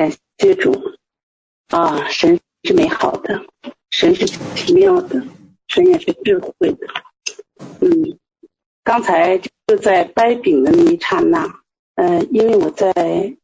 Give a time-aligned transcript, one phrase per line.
[0.00, 0.96] 感谢主
[1.68, 2.08] 啊！
[2.08, 3.44] 神是美好的，
[3.90, 5.22] 神是奇妙的，
[5.68, 6.86] 神也是智慧的。
[7.82, 8.18] 嗯，
[8.82, 11.60] 刚才就在掰饼的那一刹那，
[11.96, 13.36] 呃，因为我在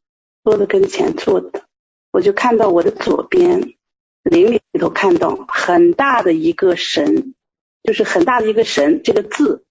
[0.45, 1.67] 桌子跟前坐的，
[2.11, 3.75] 我就看到我的左边
[4.23, 7.35] 灵里头看到很大的一个神，
[7.83, 9.67] 就是很大的一个神这个字，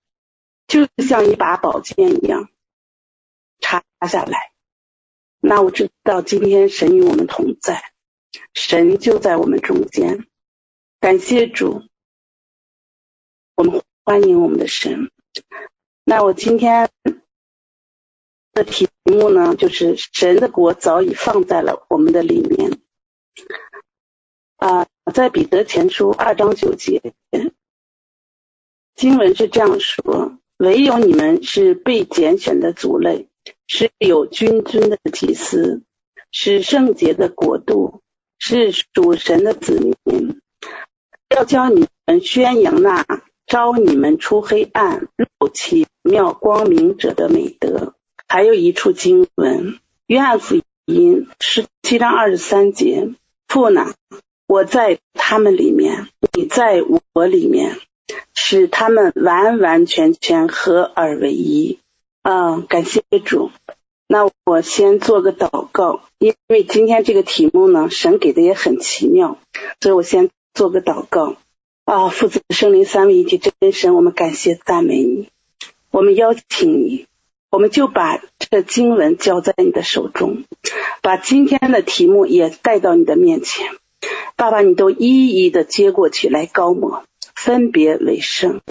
[0.67, 2.47] 就像一把宝剑一样
[3.59, 4.51] 插下来。
[5.39, 7.81] 那我知道今天神与我们同在，
[8.53, 10.25] 神就在我们中间。
[10.99, 11.83] 感谢主，
[13.55, 15.11] 我们欢迎我们的神。
[16.03, 16.89] 那我今天
[18.53, 22.79] 的题目呢，就是神的国早已放在了我们的里面。
[24.57, 27.13] 啊，在彼得前书二章九节，
[28.95, 33.29] 经文是这样说：唯有你们是被拣选的族类。
[33.67, 35.81] 是有君尊的祭司，
[36.31, 38.01] 是圣洁的国度，
[38.37, 40.39] 是属神的子民。
[41.35, 43.05] 要教你们宣扬那
[43.47, 47.95] 招你们出黑暗入奇妙光明者的美德。
[48.27, 53.09] 还有一处经文，约翰福音十七章二十三节：
[53.47, 53.93] 父呢，
[54.47, 57.77] 我在他们里面，你在我里面，
[58.33, 61.79] 使他们完完全全合而为一。
[62.27, 63.51] 嗯，感谢主。
[64.07, 69.37] 那我先做个祷告，因为今天这个题目呢，神给的也很奇妙，
[69.79, 71.35] 所以我先做个祷告。
[71.83, 75.29] 啊，父子圣灵三位一体真神，我们感谢赞美你，
[75.91, 77.05] 我们邀请你，
[77.51, 80.45] 我们就把这经文交在你的手中，
[81.03, 83.67] 把今天的题目也带到你的面前，
[84.35, 87.03] 爸爸，你都一一的接过去来高摩，
[87.35, 88.61] 分别为圣。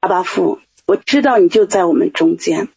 [0.00, 0.58] 阿爸父。
[0.86, 2.68] 我知道你就在我们中间，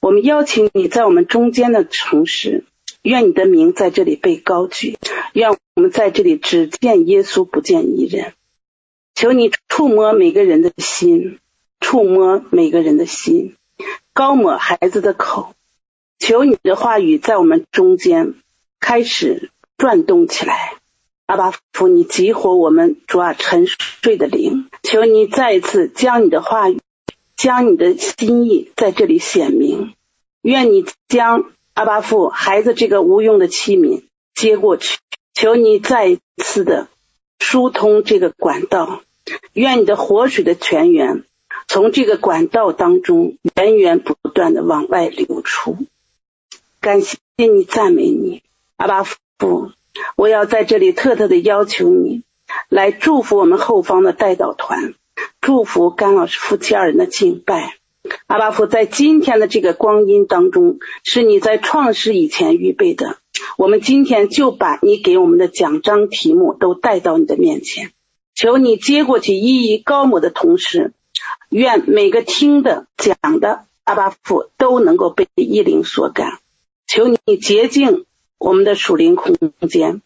[0.00, 2.64] 我们邀请你在我们中间的城市，
[3.02, 4.96] 愿你的名在这里被高举，
[5.34, 8.32] 愿我们在这里只见耶稣不见一人。
[9.14, 11.40] 求你触摸每个人的心，
[11.78, 13.54] 触摸每个人的心，
[14.14, 15.54] 高抹孩子的口。
[16.18, 18.34] 求你的话语在我们中间
[18.80, 20.72] 开始转动起来。
[21.26, 26.78] 阿爸父，你激活我们主啊沉睡的灵，求你再一次将你的话语。
[27.42, 29.94] 将你的心意在这里显明，
[30.42, 35.00] 愿你将阿巴父孩子这个无用的器皿接过去，
[35.34, 36.86] 求你再一次的
[37.40, 39.02] 疏通这个管道，
[39.54, 41.24] 愿你的活水的泉源
[41.66, 45.78] 从这个管道当中源源不断的往外流出。
[46.80, 48.44] 感谢你，赞美你，
[48.76, 49.72] 阿巴父，
[50.14, 52.22] 我要在这里特特的要求你
[52.68, 54.94] 来祝福我们后方的代祷团。
[55.42, 57.74] 祝福甘老师夫妻二人的敬拜，
[58.28, 63.18] 阿巴父，在今天的这个光阴当中，是你在创世以前预备的。
[63.58, 67.90] 我们今天就把你给我们的讲章题目都带到你的面前，
[68.36, 70.92] 求你接过去，一一高抹的同时，
[71.48, 76.38] 愿每个听的讲的阿巴父都能够被意灵所感。
[76.86, 78.04] 求你洁净
[78.38, 79.36] 我们的属灵空
[79.68, 80.02] 间。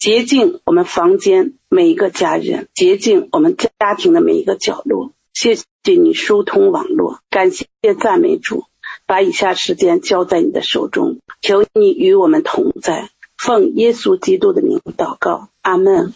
[0.00, 5.12] 洁净我们房间每一个家人，洁净我们家庭的每一个角落。
[5.32, 7.66] 谢谢你疏通网络，感谢
[8.00, 8.64] 赞美主，
[9.06, 13.10] 把以下时间交在你的手中，求你与我们同在。
[13.38, 16.12] 奉耶稣基督的名祷告，阿门。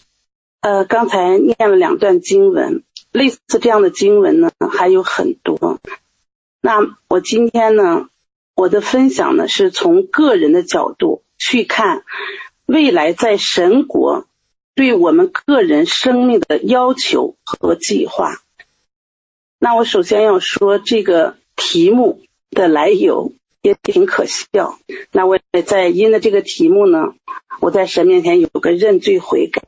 [0.61, 2.83] 呃，刚才念了两段经文，
[3.13, 5.79] 类似这样的经文呢还有很多。
[6.61, 8.09] 那我今天呢，
[8.57, 12.03] 我的分享呢是从个人的角度去看。
[12.67, 14.27] 未来在神国
[14.75, 18.41] 对我们个人生命的要求和计划。
[19.59, 24.79] 那我首先要说这个题目的来由也挺可笑。
[25.13, 27.15] 那我也在因的这个题目呢，
[27.61, 29.63] 我在神面前有个认罪悔改。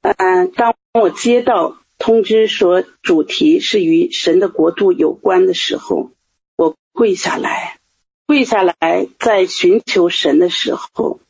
[0.00, 6.12] 嗯，当我接到通知说主题是与神的国度有关的时候，
[6.56, 7.78] 我跪下来，
[8.26, 11.20] 跪下来在寻求神的时候。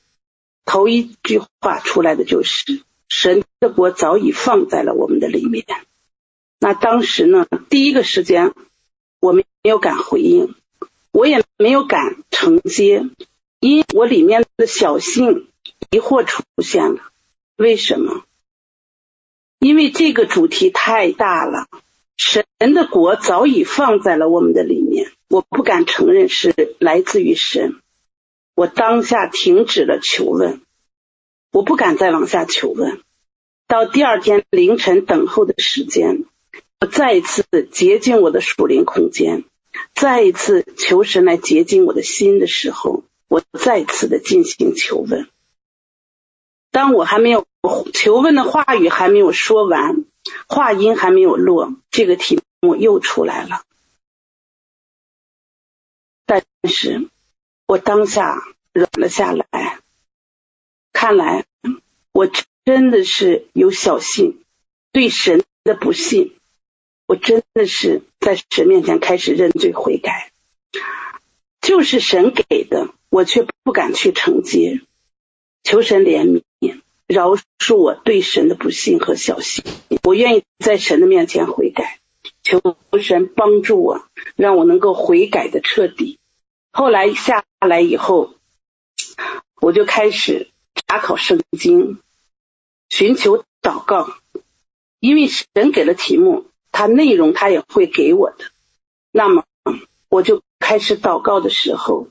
[0.69, 5.65] 头一句话出来的就是神的国早已放在了我们的里面。
[6.61, 8.53] 那当时呢，第一个时间
[9.19, 10.55] 我没有敢回应，
[11.11, 13.07] 我也没有敢承接，
[13.61, 15.49] 因我里面的小性
[15.91, 17.01] 疑惑出现了。
[17.57, 18.25] 为什么？
[19.59, 21.67] 因为这个主题太大了，
[22.19, 27.81] 神的国早已放在了我们的里面，我不敢承认是来自于神。
[28.59, 30.63] 我当下停止了求问，
[31.53, 33.01] 我不敢再往下求问。
[33.69, 36.25] 到第二天凌晨等候的时间，
[36.81, 39.45] 我再一次洁净我的属灵空间，
[39.95, 45.29] 再一次求神来洁净我的心的时候，我再次的进行求问。
[46.73, 47.47] 当我还没有
[47.93, 50.05] 求问的话语还没有说完，
[50.49, 53.63] 话音还没有落，这个题目又出来了。
[56.27, 57.09] 但是
[57.69, 58.43] 我当下
[58.73, 59.81] 软了下来，
[60.95, 61.45] 看来
[62.13, 62.27] 我
[62.65, 64.43] 真的是有小信，
[64.91, 66.33] 对神的不信，
[67.07, 70.33] 我真的是在神面前开始认罪悔改，
[71.61, 74.81] 就是神给的，我却不敢去承接，
[75.63, 76.81] 求神怜悯。
[77.07, 79.63] 饶恕我对神的不信和小信，
[80.05, 82.01] 我愿意在神的面前悔改，
[82.43, 82.63] 求
[83.03, 84.07] 神帮助我，
[84.37, 86.19] 让我能够悔改的彻底。
[86.73, 88.35] 后来下来以后，
[89.61, 91.99] 我就开始查考圣经，
[92.89, 94.15] 寻求祷告，
[95.01, 98.45] 因为神给了题目，他内容他也会给我的。
[99.11, 99.45] 那么
[100.09, 102.09] 我就开始祷告的时候，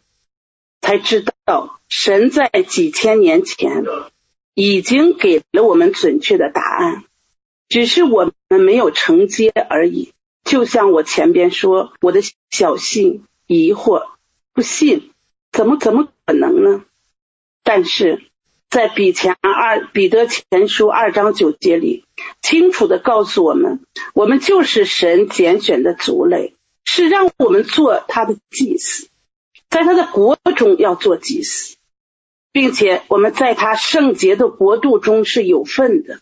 [0.81, 3.83] 才知道神在几千年前。
[4.59, 7.03] 已经给了我们准确的答案，
[7.69, 10.13] 只是我们没有承接而已。
[10.43, 14.07] 就像我前边说，我的小信疑惑
[14.57, 15.11] 不信，
[15.51, 16.83] 怎么怎么可能呢？
[17.61, 18.23] 但是
[18.71, 22.05] 在彼前二彼得前书二章九节里，
[22.41, 29.09] 清楚地告诉我们，我们就是神拣选的族类，是让我们做他的祭司，
[29.69, 31.77] 在他的国中要做祭司。
[32.51, 36.21] 并且我们在他圣洁的国度中是有份的，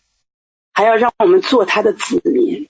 [0.74, 2.68] 还要让我们做他的子民。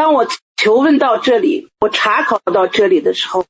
[0.00, 0.26] 当我
[0.56, 3.44] 求问到这里，我查考到这里的时候，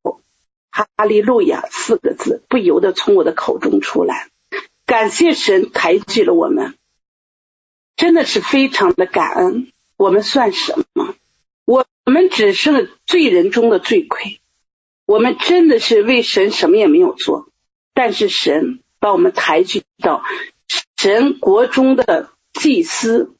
[0.72, 4.30] 哈利路亚四个字不由得从我的口中出来。
[4.84, 6.74] 感谢神抬举了我们，
[7.94, 9.70] 真的是非常的感恩。
[9.96, 11.14] 我们算什么？
[11.66, 14.40] 我们只是罪人中的罪魁，
[15.06, 17.46] 我们真的是为神什么也没有做。
[17.94, 20.24] 但是神把我们抬举到
[20.96, 23.36] 神国中的祭司，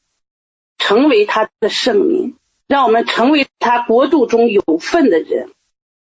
[0.77, 2.37] 成为他的圣民，
[2.71, 5.51] 让我们成为他国度中有份的人，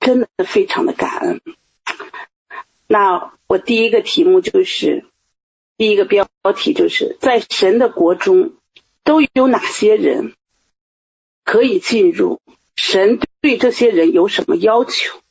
[0.02, 1.42] 真的非常的感恩。
[2.88, 5.06] 那我第一个题目就是，
[5.78, 8.56] 第一个标题就是在神的国中
[9.06, 10.34] 都有哪些人
[11.46, 12.42] 可以进入？
[12.76, 15.22] 神对这些人有什么要求？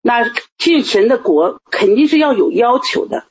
[0.00, 3.26] 那进神的国肯定是要有要求的，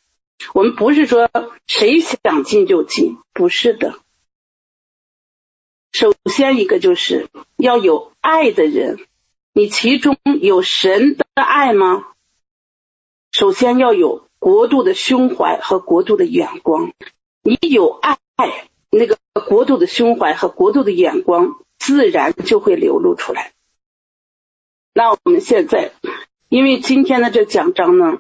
[0.54, 1.28] 我们不是说
[1.66, 3.96] 谁想进就进，不是的。
[5.92, 7.28] 首先一个就是
[7.58, 8.98] 要有爱的人，
[9.54, 12.08] 你其中有神的爱吗？
[13.32, 16.94] 首先要有国度的胸怀和国度的眼光，
[17.44, 18.18] 你有爱，
[18.90, 19.18] 那个
[19.48, 23.54] 国度的胸怀和国度的眼光自然就会流露出来。
[24.94, 25.92] 那我们现在。
[26.54, 28.20] 因为今天的这讲章呢，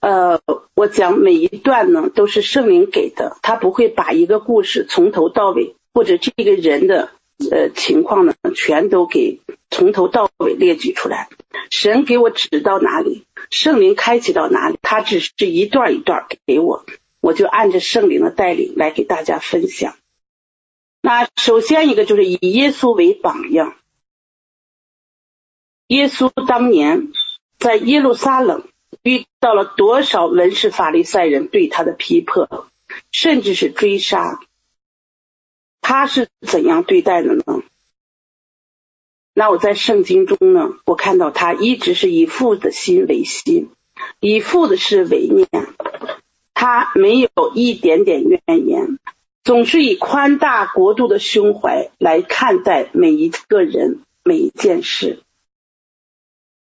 [0.00, 0.42] 呃，
[0.74, 7.10] 我讲每一段呢都是圣灵给的，他不会把一个故事从头到尾，或者这个人的
[7.50, 9.40] 呃情况呢全都给
[9.70, 11.28] 从头到尾列举出来。
[11.70, 16.84] 神给我指到哪里，圣灵开启到哪里，他只是一段一段给我，
[17.20, 19.96] 我就按着圣灵的带领来给大家分享。
[21.00, 23.76] 那首先一个就是以耶稣为榜样，
[25.88, 27.12] 耶稣当年。
[27.58, 28.64] 在耶路撒冷
[29.04, 32.66] 遇到了多少文士法利赛人对他的批迫，
[33.12, 34.40] 甚至是追杀，
[35.92, 37.44] 他是怎样对待的呢？
[39.34, 43.68] 那我在圣经中呢，我看到他一直是以父的心为心，
[44.18, 45.46] 以父的事为念，
[46.54, 48.98] 他没有一点点怨言，
[49.44, 55.22] 总是以宽大国度的胸怀来看待每一个人、每一件事。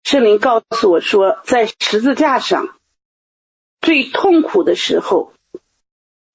[0.04, 2.78] 圣灵告诉我说，在十字架上
[3.82, 5.34] 最痛苦的时候，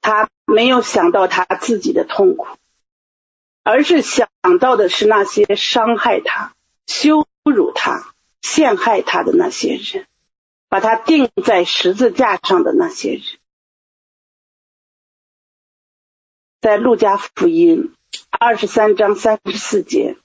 [0.00, 2.48] 他没有想到他自己的痛苦，
[3.62, 4.28] 而是想
[4.60, 6.54] 到的是那些伤害他、
[6.86, 10.06] 羞辱他、陷害他的那些人，
[10.68, 13.22] 把他钉在十字架上的那些人。
[16.60, 17.94] 在路加福音
[18.30, 20.16] 二十三章三十四节，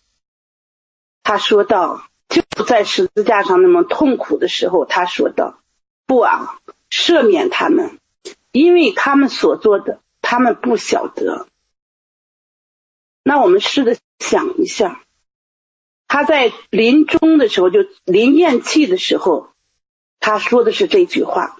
[1.23, 2.07] 他说道。
[2.27, 5.61] 就在十字架上那么痛苦的时候，他说道
[6.05, 7.99] ：“不啊，赦免他们，
[8.51, 11.47] 因为他们所做的，他们不晓得。”
[13.27, 15.03] 那我们试着想一下，
[16.07, 19.49] 他在临终的时候，就临咽气的时候，
[20.19, 21.57] 他说的是这句话，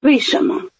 [0.00, 0.70] 为什么？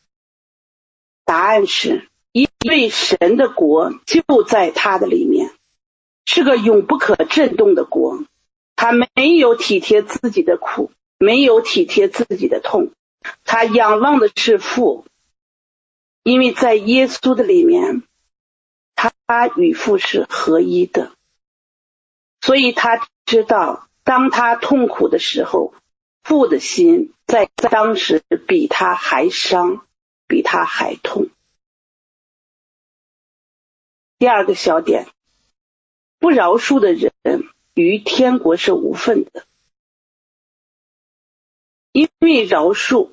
[1.26, 5.52] 答案是因为神的国就在他的里面，
[6.24, 8.24] 是个永不可震动的国。
[8.74, 12.90] 他没有体贴自己的苦，没有体贴自己的痛，
[13.44, 15.04] 他仰望的是父，
[16.22, 18.02] 因为在耶稣的里面，
[19.10, 21.12] 他与父是合一的，
[22.40, 25.74] 所以他知道，当他痛苦的时候，
[26.22, 29.86] 父的心在当时比他还伤，
[30.26, 31.30] 比他还痛。
[34.18, 35.08] 第二个小点，
[36.18, 37.12] 不饶恕的人
[37.74, 39.46] 与天国是无分的。
[41.92, 43.10] 因为饶恕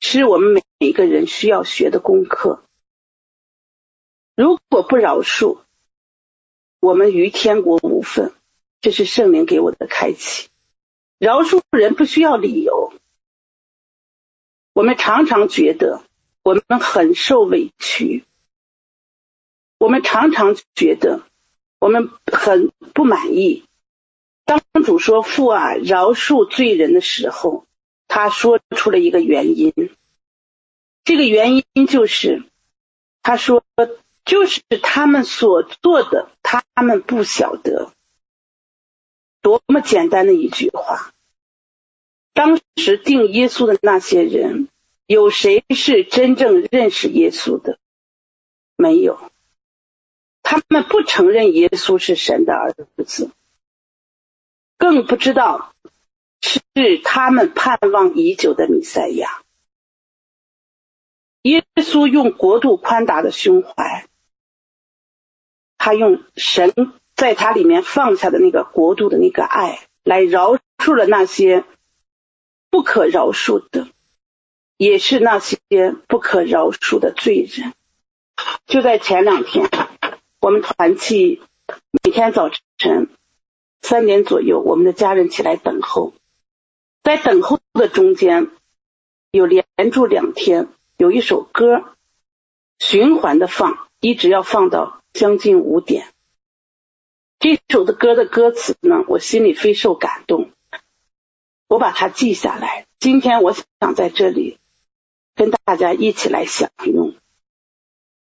[0.00, 2.64] 是我们每一个人需要学的功课。
[4.36, 5.58] 如果不饶恕，
[6.80, 8.32] 我们与天国无分。
[8.80, 10.48] 这是圣灵给我的开启。
[11.18, 12.92] 饶恕人不需要理由。
[14.72, 16.02] 我们常常觉得
[16.42, 18.24] 我们很受委屈，
[19.78, 21.22] 我们常常觉得
[21.78, 23.64] 我们很不满意。
[24.44, 27.66] 当主说“父啊，饶恕罪人”的时候，
[28.08, 29.72] 他说出了一个原因。
[31.04, 32.42] 这个原因就是，
[33.22, 33.64] 他说，
[34.24, 37.92] 就是他们所做的，他们不晓得。
[39.40, 41.12] 多么简单的一句话！
[42.32, 44.68] 当时定耶稣的那些人，
[45.06, 47.78] 有谁是真正认识耶稣的？
[48.76, 49.30] 没有。
[50.42, 52.72] 他们不承认耶稣是神的儿
[53.06, 53.30] 子。
[54.78, 55.74] 更不知道
[56.40, 56.60] 是
[57.04, 59.42] 他们盼望已久的弥赛亚。
[61.42, 64.08] 耶稣用国度宽大的胸怀，
[65.84, 66.72] 他用神
[67.14, 71.62] 在他里面放下的那个国度的那个爱，来饶恕了那些
[72.70, 73.86] 不可饶恕的，
[74.78, 75.58] 也是那些
[76.08, 77.74] 不可饶恕的罪人。
[78.64, 79.68] 就在前两天，
[80.40, 81.42] 我们团契
[82.02, 82.48] 每天早
[82.78, 83.10] 晨。
[83.82, 86.14] 三点左右，我们的家人起来等候，
[87.02, 88.50] 在等候的中间，
[89.32, 91.84] 有连住两天有一首歌
[92.78, 96.12] 循环的放，一直要放到将近五点。
[97.38, 100.50] 这首的歌的歌词呢，我心里非受感动，
[101.66, 102.86] 我把它记下来。
[102.98, 104.58] 今天我想在这里
[105.34, 107.14] 跟大家一起来享用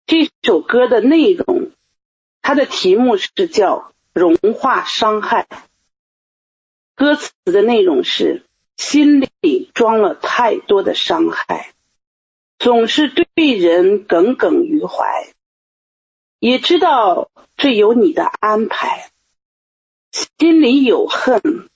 [0.04, 1.70] 这首歌的内容，
[2.42, 3.88] 它的题目是叫。
[4.14, 5.48] 融化伤害，
[6.94, 8.44] 歌词的内容是：
[8.76, 11.72] 心里装了太多的伤害，
[12.58, 15.32] 总是对人耿耿于怀，
[16.42, 19.12] 也知道这有你的安排，
[20.10, 21.70] 心里有恨，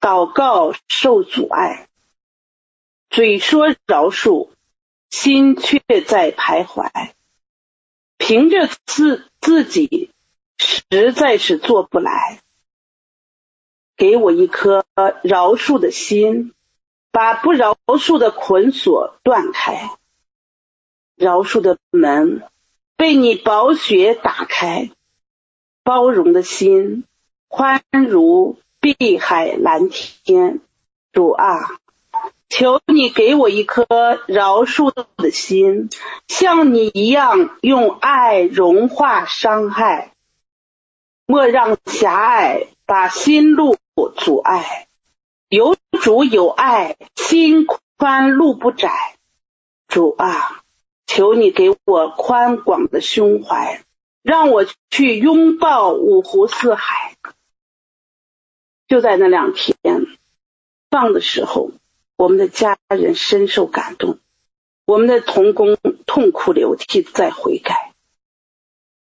[0.00, 1.88] 祷告受阻碍，
[3.08, 4.50] 嘴说饶恕，
[5.10, 7.12] 心却在徘徊，
[8.18, 10.10] 凭着自自己。
[10.58, 12.40] 实在是做不来，
[13.96, 14.84] 给我一颗
[15.22, 16.52] 饶恕的心，
[17.12, 19.96] 把不饶恕的捆锁断开，
[21.14, 22.42] 饶恕的门
[22.96, 24.90] 被你宝血打开，
[25.82, 27.04] 包容的心
[27.48, 30.60] 宽如碧海蓝天，
[31.12, 31.78] 主啊，
[32.48, 33.84] 求你给我一颗
[34.26, 35.88] 饶恕的心，
[36.28, 40.12] 像你一样用爱融化伤害。
[41.26, 43.78] 莫让狭隘把心路
[44.16, 44.88] 阻碍，
[45.48, 48.90] 有主有爱，心宽路不窄。
[49.88, 50.63] 主啊，
[51.06, 53.84] 求你给我宽广的胸怀，
[54.22, 57.16] 让我去拥抱五湖四海。
[58.88, 59.76] 就在那两天
[60.90, 61.70] 放的时候，
[62.16, 64.18] 我们的家人深受感动，
[64.84, 67.92] 我们的同工痛哭流涕在悔改。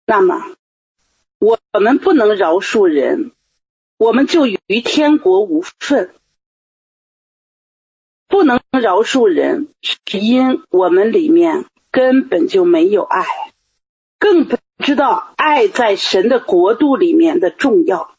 [0.05, 0.53] 那么。
[1.39, 3.31] 我们不能饶恕人，
[3.97, 6.15] 我们就与天国无份。
[8.27, 13.25] 不能饶恕人，是因我们里面根本就没有爱，
[14.19, 18.15] 更不知道爱在神的国度里面的重要。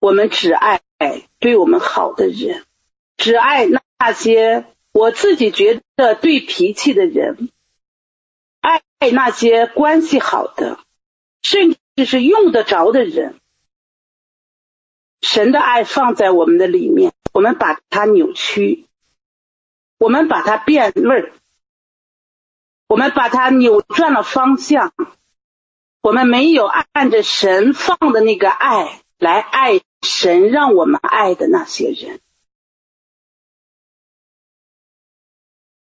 [0.00, 0.80] 我们只爱
[1.38, 2.64] 对我们好的人，
[3.16, 7.50] 只爱那些我自己觉得对脾气的人，
[8.60, 10.78] 爱那些关系好的。
[11.40, 13.36] 甚至是用得着的人，
[15.22, 18.86] 神的爱放在我们的里面，我们把它扭曲，
[19.98, 21.32] 我们把它变味儿，
[22.88, 24.92] 我们把它扭转了方向，
[26.00, 32.20] 我们没有按着神放的那个爱来爱神让我们爱的那些人。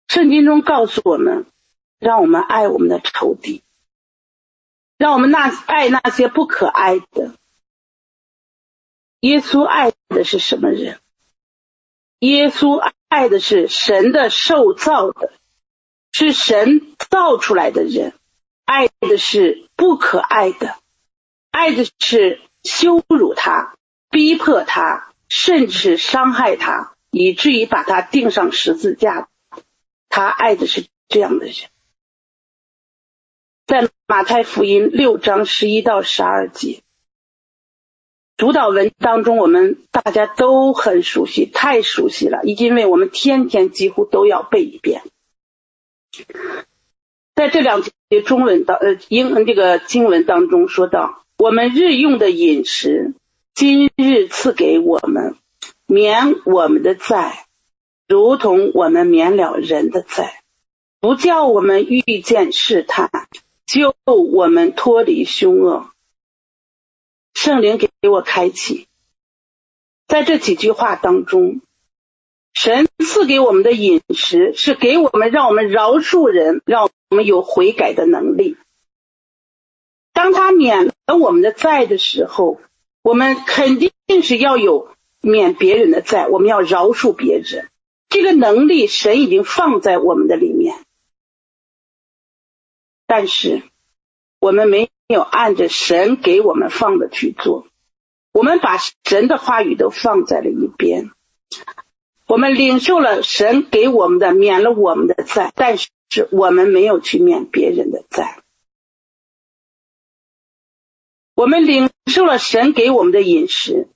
[0.08, 1.46] 圣经中告诉我们，
[2.00, 3.64] 让我们爱我们的仇敌。
[4.98, 7.34] 让我们那爱那些不可爱的，
[9.22, 11.00] 耶稣爱的是什么人？
[12.20, 12.78] 耶稣
[13.08, 15.32] 爱的是神的受造的，
[16.12, 18.14] 是神造出来的人，
[18.66, 20.76] 爱的是不可爱的，
[21.52, 23.76] 爱的是羞辱他、
[24.10, 29.30] 逼迫他，甚至伤害他，以至于把他钉上十字架。
[30.10, 31.56] 他爱的是这样的人。
[33.68, 36.82] 在马太福音六章十一到十二节。
[38.36, 45.04] 主祷文当中，我们大家都很熟悉，太熟悉了，因为我们天天几乎都要背一遍。
[47.36, 53.14] 在这两节中文当呃英文这个经文当中说到，我们日用的饮食，
[53.54, 55.36] 今日赐给我们，
[55.86, 57.46] 免我们的债，
[58.08, 60.42] 如同我们免了人的债，
[61.00, 63.10] 不叫我们遇见试探，
[63.66, 65.90] 救我们脱离凶恶。
[67.34, 68.88] 圣灵给我开启，
[70.08, 71.62] 在这几句话当中，
[72.62, 78.58] 神赐给我们的饮食是给我们，让我们饶恕人，让我们有悔改的能力。
[80.12, 82.60] 当他免了我们的债的时候，
[83.02, 84.90] 我们肯定是要有
[85.22, 87.70] 免别人的债，我们要饶恕别人。
[88.10, 90.76] 这个能力神已经放在我们的里面，
[93.08, 93.64] 但是
[94.42, 94.90] 我们没。
[95.08, 97.66] 有按着神给我们放的去做，
[98.32, 101.10] 我们把神的话语都放在了一边。
[102.30, 105.90] 我们领受了神给我们的，免了我们的债，但是
[106.32, 108.44] 我们没有去免别人的债。
[111.34, 113.88] 我们领受了神给我们的饮食，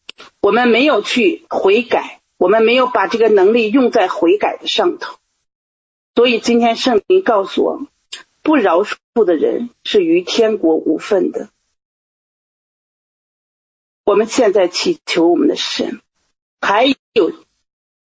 [0.42, 5.20] 我们没有去悔改，我们没有把这个能力用在悔改的上头。
[6.16, 7.88] 所以今天圣灵告诉我。
[8.46, 11.50] 不饶恕的人是与天国无分的。
[14.04, 16.02] 我们现在祈求我们的神，
[16.60, 17.43] 还有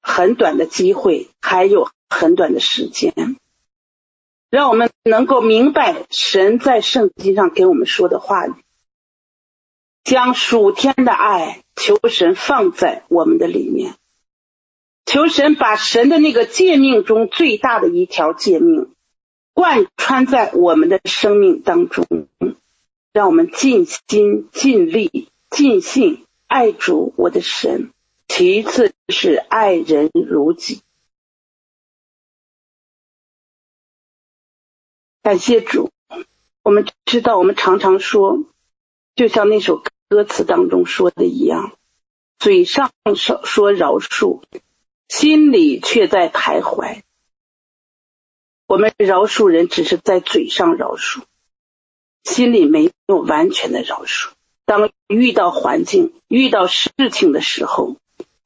[0.09, 3.37] 很短的机会，还有很短的时间，
[4.50, 8.55] 让我们能够明白神在圣经上给我们说的话语，
[10.03, 13.94] 将属天的爱求神放在我们的里面，
[15.05, 18.94] 求神把神的那个诫命中最大的一条诫命。
[19.53, 22.07] 贯穿在我们的生命当中，
[23.12, 27.90] 让我们尽心尽力尽性爱主我的神。
[28.29, 30.83] 其次是爱人如己。
[35.23, 35.91] 感谢主，
[36.62, 38.45] 我们知道，我们常常说，
[39.17, 41.77] 就像那首歌词当中说的一样，
[42.38, 44.43] 嘴上说说饶恕，
[45.09, 47.03] 心里却在徘徊。
[48.67, 51.23] 我们饶恕人，只是在嘴上饶恕，
[52.23, 54.31] 心里没有完全的饶恕。
[54.64, 57.97] 当遇到环境、遇到事情的时候，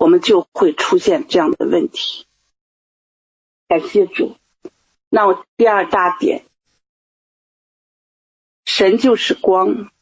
[0.03, 2.27] 我们就会出现这样的问题。
[3.69, 4.37] 感谢主。
[5.09, 6.45] 那我第二大点，
[8.65, 9.93] 神就是光，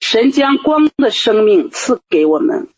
[0.00, 2.68] 神将光的生命赐给我们。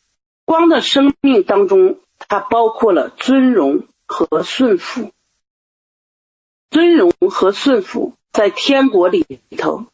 [0.44, 5.10] 光的生命当中，它包括了尊荣和顺服。
[6.70, 9.26] 尊荣和顺服在天国里
[9.58, 9.86] 头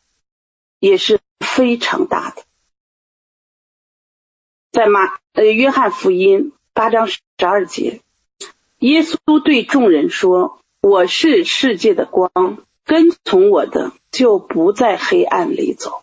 [0.79, 2.45] 也是非常大的。
[4.73, 5.01] 在马
[5.33, 8.03] 呃约翰福音八章十二节，
[8.81, 12.31] 耶稣对众人说：“我是世界的光，
[12.85, 16.03] 跟从我的就不在黑暗里走，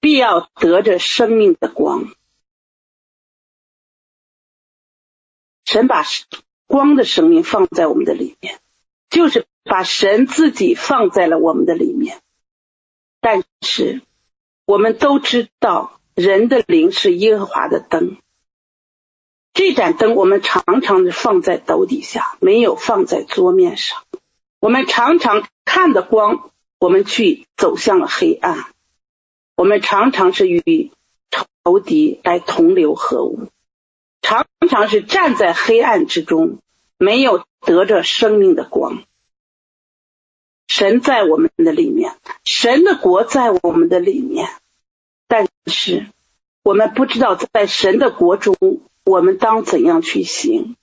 [0.00, 2.12] 必要得着生命的光。”
[5.64, 6.04] 神把
[6.66, 8.60] 光的生命放在我们的里面，
[9.08, 9.46] 就是。
[9.66, 12.20] 把神自己放在了我们的里面，
[13.22, 14.02] 但是
[14.66, 18.18] 我们都知道，人的灵是耶和华的灯。
[19.54, 24.02] 这盏灯我们常常是放在斗底下，没有放在桌面上。
[24.60, 28.66] 我们常常看的光，我们去走向了黑暗。
[29.56, 30.90] 我们常常是与
[31.30, 33.48] 仇敌来同流合污，
[34.22, 36.58] 常常是站在黑暗之中，
[36.98, 39.04] 没有得着生命的光。
[40.66, 44.48] 神在我们的里面，神的国在我们的里面，
[45.28, 46.06] 但是
[46.64, 48.56] 我们不知道在神的国中，
[49.04, 50.76] 我们当怎样去行。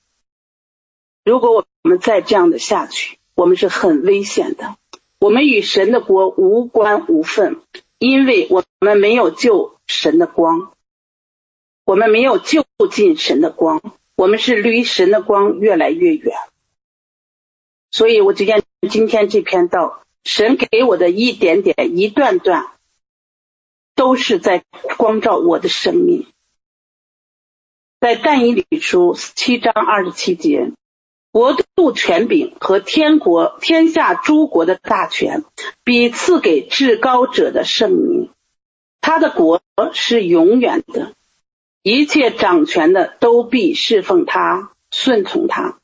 [1.26, 4.78] 如果我们再这样的下去，我们是很危险的。
[5.20, 7.62] 我们与神的国无关无分，
[8.00, 10.74] 因为我们没有救神的光，
[11.86, 13.82] 我们没有就近神的光，
[14.16, 16.36] 我们是离神的光越来越远。
[17.92, 18.64] 所以我就见。
[18.90, 22.72] 今天这篇道，神给我的一点点、一段段，
[23.94, 24.64] 都是在
[24.98, 26.26] 光照我的生命。
[28.02, 30.72] 在但以理书七章二十七节，
[31.32, 35.44] 国度权柄和天国天下诸国的大权，
[35.84, 38.32] 比赐给至高者的圣名。
[39.02, 39.62] 他的国
[39.94, 41.14] 是永远的，
[41.84, 45.78] 一切掌权的都必侍奉他，顺从他。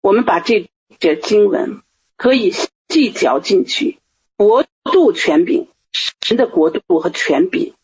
[0.00, 1.82] 我们把这节经文
[2.16, 4.00] 可以细嚼进去，
[4.36, 5.68] 国度权柄，
[6.20, 7.74] 神的国度和权柄，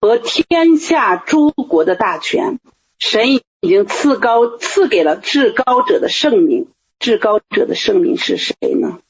[0.00, 2.58] 和天下诸国的大权，
[2.98, 6.68] 神已经赐高赐给了至高者的圣名。
[6.98, 9.00] 至高者的圣名是谁呢？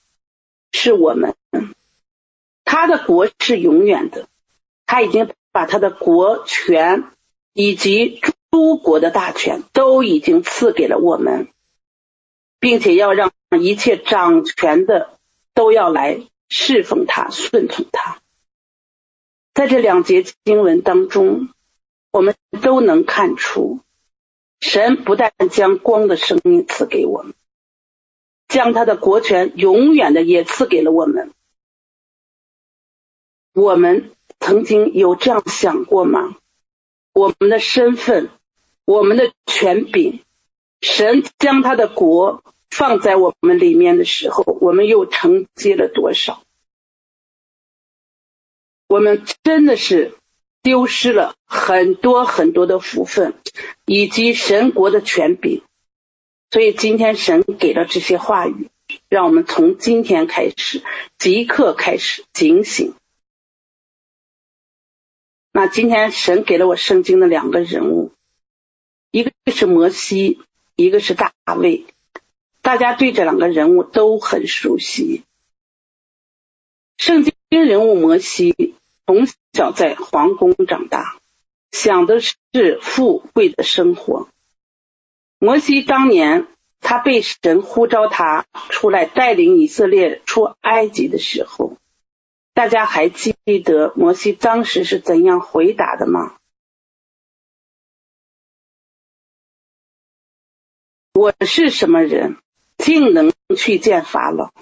[0.72, 1.34] 是我们。
[2.64, 4.28] 他的国是永远的，
[4.86, 7.04] 他已经把他的国权
[7.52, 11.48] 以及诸国的大权都已经赐给了我们。
[12.60, 15.18] 并且要让一切掌权的
[15.54, 18.20] 都要来侍奉他、顺从他。
[19.54, 21.48] 在这两节经文当中，
[22.12, 23.80] 我们都能看出，
[24.60, 27.34] 神不但将光的生命赐给我们，
[28.48, 31.32] 将他的国权永远的也赐给了我们。
[33.52, 36.36] 我们曾经有这样想过吗？
[37.12, 38.30] 我们的身份，
[38.84, 40.22] 我们的权柄。
[40.80, 46.42] 神将他的国放在我们里面的时候，我们又承接了多少？
[48.90, 50.16] 我们真的是
[50.62, 53.34] 丢失了很多很多的福分，
[53.86, 55.62] 以及神国的权柄。
[56.50, 58.68] 所以今天神给了这些话语，
[59.08, 60.82] 让我们从今天开始，
[61.18, 62.94] 即刻开始警醒。
[65.52, 68.10] 那今天神给了我圣经的两个人物，
[69.12, 70.40] 一个是摩西。
[70.76, 71.84] 一个是大卫，
[72.62, 75.24] 大家对这两个人物都很熟悉。
[76.96, 78.76] 圣经人物摩西
[79.10, 81.18] 从小在皇宫长大，
[81.72, 84.28] 想的是富贵的生活。
[85.40, 86.46] 摩西当年
[86.78, 91.76] 他被神呼召他出来带领以色列出埃及的时候，
[92.54, 96.36] 大家还记得摩西当时是怎样回答的吗？
[101.14, 102.36] 我是什么人，
[102.78, 104.52] 竟能去见法老，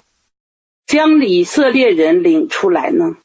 [0.87, 3.15] 将以色列人领出来呢？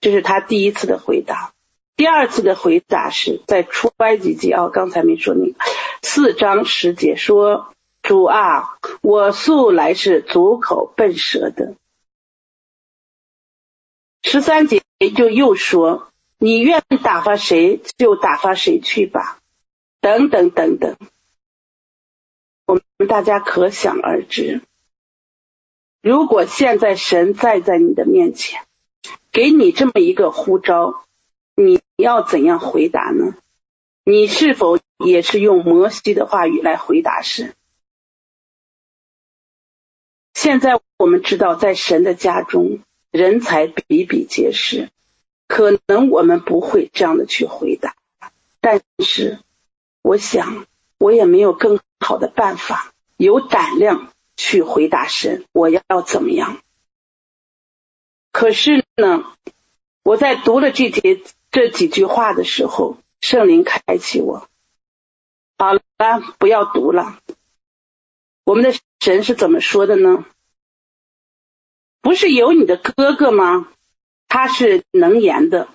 [0.00, 1.52] 这是他第一次的回答。
[1.96, 5.58] 第二次的回答是在出埃及记啊，刚才没说那个
[6.02, 11.74] 四章十节说：“主啊，我素来是足口笨舌的。”
[14.22, 14.82] 十三节
[15.16, 19.40] 就又说：“你愿打发谁就打发谁去吧。”
[20.00, 20.96] 等等等等。
[22.66, 24.62] 我们大家可想而知，
[26.00, 28.62] 如果现在神站在你的面前，
[29.32, 31.04] 给你这么一个呼召，
[31.54, 33.34] 你要怎样回答呢？
[34.04, 37.54] 你是否也是用摩西的话语来回答神？
[40.34, 42.78] 现在我们知道，在神的家中，
[43.10, 44.88] 人才比比皆是，
[45.46, 47.96] 可能我们不会这样的去回答，
[48.60, 49.40] 但是
[50.02, 50.66] 我想，
[50.98, 56.62] 我也没有更好的办法，有胆量去回答神，我要怎么样？
[58.38, 59.24] 可是呢，
[60.04, 61.20] 我在读了这节
[61.50, 64.46] 这几句话的时候，圣灵开启我，
[65.58, 65.82] 好了，
[66.38, 67.18] 不要读了。
[68.44, 70.24] 我们的神是怎么说的呢？
[72.00, 73.66] 不是有你的哥哥吗？
[74.28, 75.68] 他是能言的。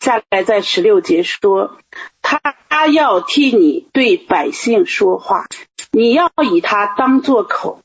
[0.00, 1.78] 下来在十六节说，
[2.20, 5.46] 他要替你对百姓说话，
[5.92, 7.80] 你要以他当作口，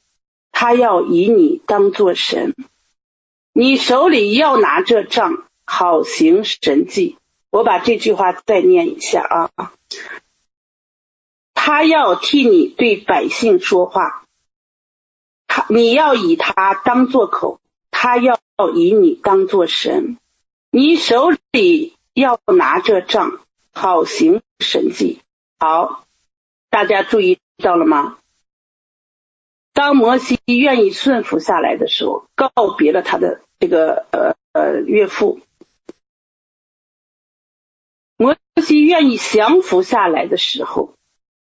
[0.52, 2.54] 他要以你当作神，
[3.58, 7.18] 你手里要拿着杖，好行神迹。
[7.50, 9.74] 我把这句话再念一下啊，
[11.54, 14.26] 他要替你对百姓说话，
[15.48, 18.38] 他你要以他当作口，他要
[18.76, 20.18] 以你当作神，
[20.70, 21.94] 你手里。
[22.18, 23.41] 要拿着杖，
[23.74, 25.20] 好行神迹。
[25.60, 26.06] 好，
[26.70, 28.18] 大家注意到了吗？
[29.76, 35.42] 当摩西愿意顺服下来的时候，告别了他的这个呃呃岳父。
[38.16, 40.96] 摩西愿意降服下来的时候，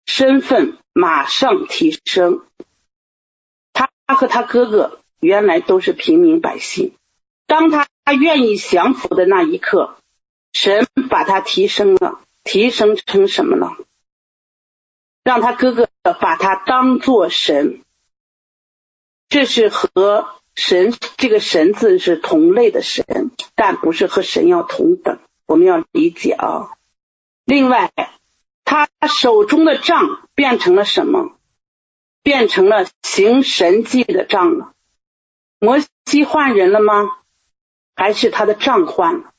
[0.07, 2.47] 身份马上提升。
[3.75, 6.95] 他和他哥哥原来都是平民百姓，
[7.47, 7.87] 当他
[8.19, 9.99] 愿意降服的那一刻。
[10.55, 13.73] 神把他提升了，提升成什么呢？
[15.25, 17.84] 让他哥哥把他当作神，
[19.29, 25.19] 这是和神这个神字是同类的神，但不是和神要同等。
[25.47, 26.71] 我们要理解啊。
[27.45, 27.93] 另外，
[28.65, 31.37] 他手中的杖变成了什么？
[32.23, 34.73] 变成了行神迹的杖了。
[35.59, 37.11] 摩西换人了吗？
[37.95, 39.33] 还是他的杖换了？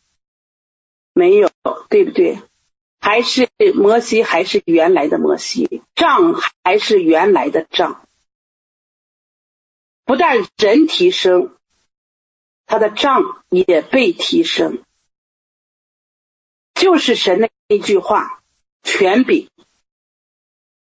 [1.13, 1.50] 没有，
[1.89, 2.39] 对不对？
[3.00, 8.05] 还是摩西，还是原来的摩西，杖还是原来的杖。
[10.06, 11.58] 不但人提升，
[12.65, 14.84] 他的杖也被提升。
[16.76, 18.44] 就是神的一句话，
[18.84, 19.50] 权柄，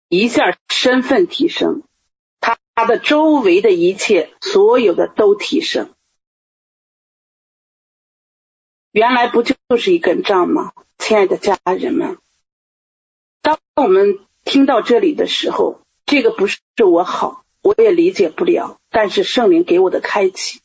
[0.08, 1.82] 一下身份提升，
[2.40, 5.92] 他他的周围的一切，所有的都提升。
[8.92, 10.72] 原来不就是一根杖吗？
[10.98, 12.18] 亲爱的家人们，
[13.40, 20.60] 当我们听到这里的时候，这个不是我好，我也理解不了，但是圣灵给我的开启。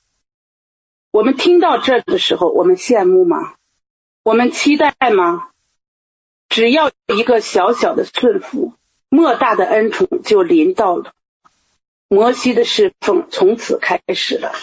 [1.12, 3.56] 我们听到这的时候，我们羡慕吗？
[4.24, 5.50] 我们期待吗？
[6.50, 8.74] 只要一个小小的顺服，
[9.10, 11.14] 莫大的恩宠就临到了。
[12.10, 14.54] 摩西的侍奉从此开始了。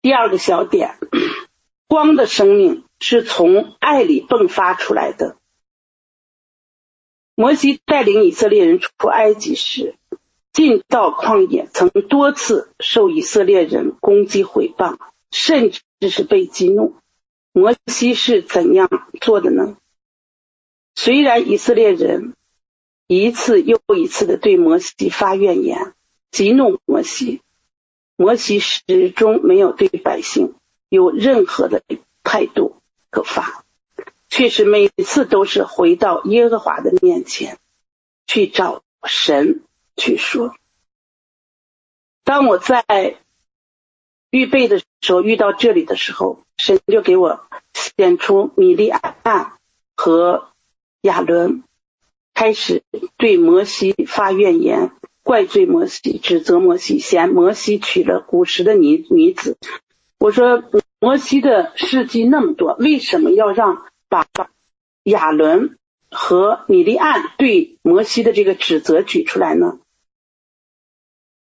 [0.00, 0.98] 第二个小点，
[1.88, 5.36] 光的生命是从爱里迸发出来的。
[7.36, 9.94] 摩西带领以色列人出埃及时，
[10.52, 14.98] 进到旷野，曾多次受以色列人攻击毁谤，
[15.30, 15.82] 甚至。
[16.10, 16.94] 是被激怒，
[17.52, 19.78] 摩西是怎样做的呢？
[20.94, 22.34] 虽然以色列人
[23.06, 25.94] 一次又一次的对摩西发怨言，
[26.30, 27.40] 激怒摩西，
[28.14, 30.54] 摩西始终没有对百姓
[30.90, 31.82] 有任何的
[32.22, 32.76] 态度
[33.08, 33.64] 可发，
[34.28, 37.58] 却是每次都是回到耶和华的面前
[38.26, 39.62] 去找神
[39.96, 40.54] 去说。
[42.24, 43.18] 当我在。
[44.30, 49.52] 预备的时候，遇到这里的时候，神就给我显出米利暗
[49.94, 50.48] 和
[51.02, 51.62] 亚伦，
[52.34, 52.82] 开始
[53.16, 54.90] 对摩西发怨言，
[55.22, 59.56] 怪罪摩西，指责摩西，嫌摩西娶了古时的女女子。
[60.18, 60.64] 我说
[60.98, 63.86] 摩西的事迹那么多，为什么要让
[64.24, 64.50] 把
[65.02, 65.78] 亚伦
[66.10, 69.78] 和米利暗对摩西的这个指责举出来呢？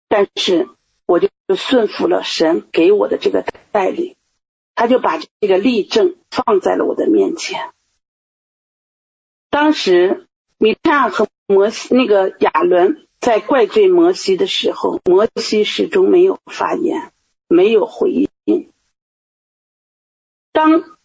[0.09, 0.69] 但是。
[1.07, 4.17] 我就顺服了神给我的这个带领，
[4.75, 7.75] 他就把这个例证放在了我的面前。
[9.51, 17.13] 当时米探和摩西那个亚伦在怪罪摩西的时候，摩西始终没有发言，
[17.49, 18.73] 没有回应。
[20.53, 20.97] 当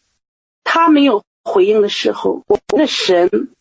[0.64, 3.54] 他没有回应的时候，我们的神，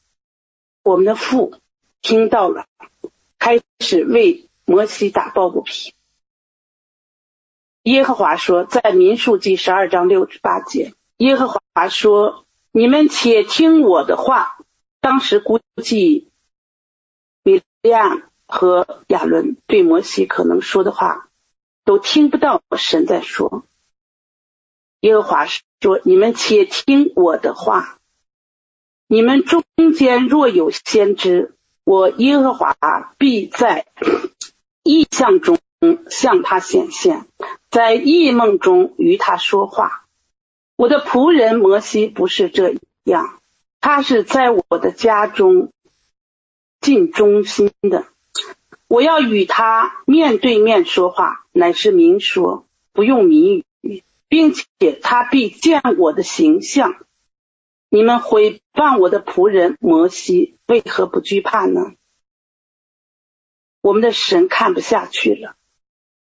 [0.82, 1.54] 我们的父
[2.02, 2.66] 听到了，
[3.38, 5.92] 开始为摩西打抱不平。
[7.82, 14.58] 耶和华说，在民数记十二章六十八节，耶和华说：“你们且听我的话。”
[15.00, 16.28] 当时估计
[17.44, 21.30] 米利亚和亚伦对摩西可能说的话
[21.84, 23.64] 都听不到神在说。
[25.00, 27.98] 耶和华说：“你们且听我的话。
[29.06, 29.64] 你们中
[29.96, 32.76] 间若有先知，我耶和华
[33.18, 33.86] 必在
[34.82, 35.58] 异象中
[36.10, 37.26] 向他显现。”
[37.70, 40.06] 在异梦中与他说话，
[40.74, 43.40] 我的仆人摩西不是这样，
[43.82, 45.70] 他是在我的家中
[46.80, 48.06] 尽忠心的。
[48.88, 53.64] 我要与他面对面说话，乃是明说，不用谜语，
[54.28, 57.06] 并且他必见我的形象。
[57.88, 61.94] 你们毁谤我的仆人摩西，为何不惧怕呢？
[63.80, 65.56] 我们的神看不下去了。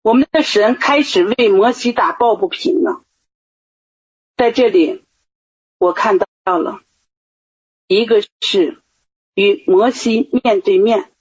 [0.01, 3.05] 我们的神开始为摩西打抱不平了。
[4.37, 5.05] 在这里，
[5.79, 6.81] 我看到了
[7.87, 8.83] 一个是
[9.35, 11.13] 与摩西面对面，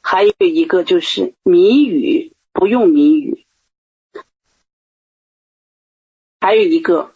[0.00, 3.25] 还有一个就是谜语，不用谜语，
[6.46, 7.12] 还有一个，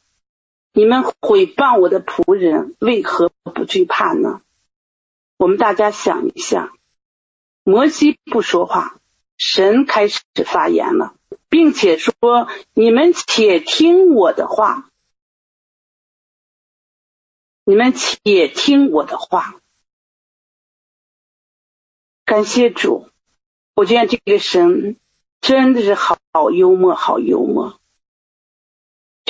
[0.73, 4.43] 你们毁谤我的仆人，为何不惧怕呢？
[5.37, 6.73] 我们大家想一下，
[7.63, 8.99] 摩西不说话。
[9.37, 11.15] 神开始发言了，
[11.49, 12.13] 并且说
[12.75, 14.91] ：“你们且听我的话，
[17.63, 19.61] 你们且听我的话。”
[22.27, 23.09] 感谢主，
[23.77, 24.97] 我觉得这个神
[25.41, 26.19] 真的是好
[26.53, 27.80] 幽默，好幽默。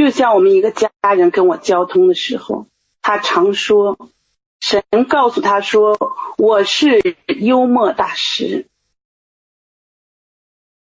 [0.00, 2.66] 就像我们一个家人跟我交通的时候，
[3.02, 4.08] 他常说
[4.58, 5.94] ：“神告诉他说，
[6.38, 8.66] 我是幽默大师。”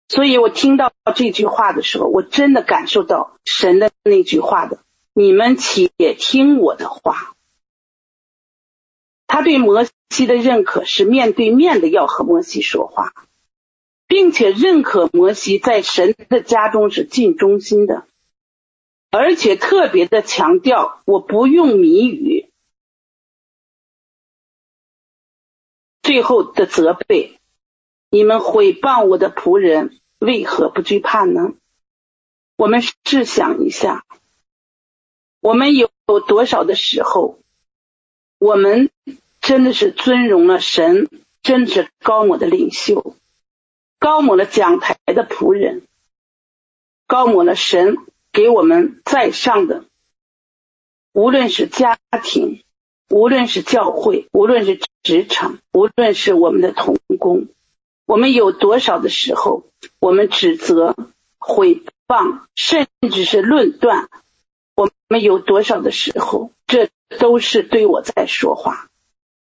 [0.10, 4.80] 所以我听到这句话的时候，我真的感受到神的那句话的
[5.14, 7.36] ：“你们且听我的话。”
[9.28, 13.14] 他对摩西的认可是面对面的要和摩西说话，
[14.08, 18.08] 并且认可摩西在神的家中是尽忠心的，
[19.10, 22.52] 而且特别的强调我不用谜语。
[26.02, 27.40] 最后的责备，
[28.10, 31.54] 你们毁谤我的仆人，为何不惧怕呢？
[32.58, 34.06] 我们试想一下，
[35.40, 35.90] 我们有
[36.28, 37.40] 多少的时候，
[38.38, 38.92] 我们
[39.42, 41.10] 真的是尊荣了神，
[41.42, 43.16] 真是高某的领袖，
[43.98, 45.88] 高某了讲台的仆人，
[47.08, 47.98] 高某了神
[48.36, 49.86] 给我们在上的，
[51.14, 52.66] 无论是家庭，
[53.10, 57.48] 无论是教会，无论是职场，无论是我们的同工，
[58.06, 59.64] 我们有多少的时候，
[60.02, 60.96] 我们指责、
[61.38, 64.10] 毁谤，甚至是论断，
[64.76, 68.90] 我们有多少的时候，这都是对我在说话。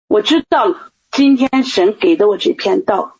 [0.07, 0.77] 我知道
[1.11, 3.19] 今天神给的我这篇道，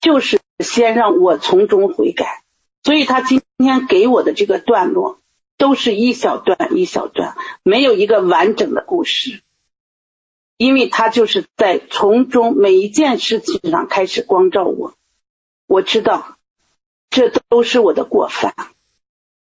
[0.00, 2.42] 就是先让我从中悔改，
[2.86, 5.18] 所以他今天给我的这个段落，
[5.56, 9.42] 都是一小段一小段，没有一个完整的故事，
[10.56, 14.94] 因为他就是在从中每一件事情上开始光照我。
[15.66, 16.38] 我知道，
[17.10, 18.54] 这都是我的过犯，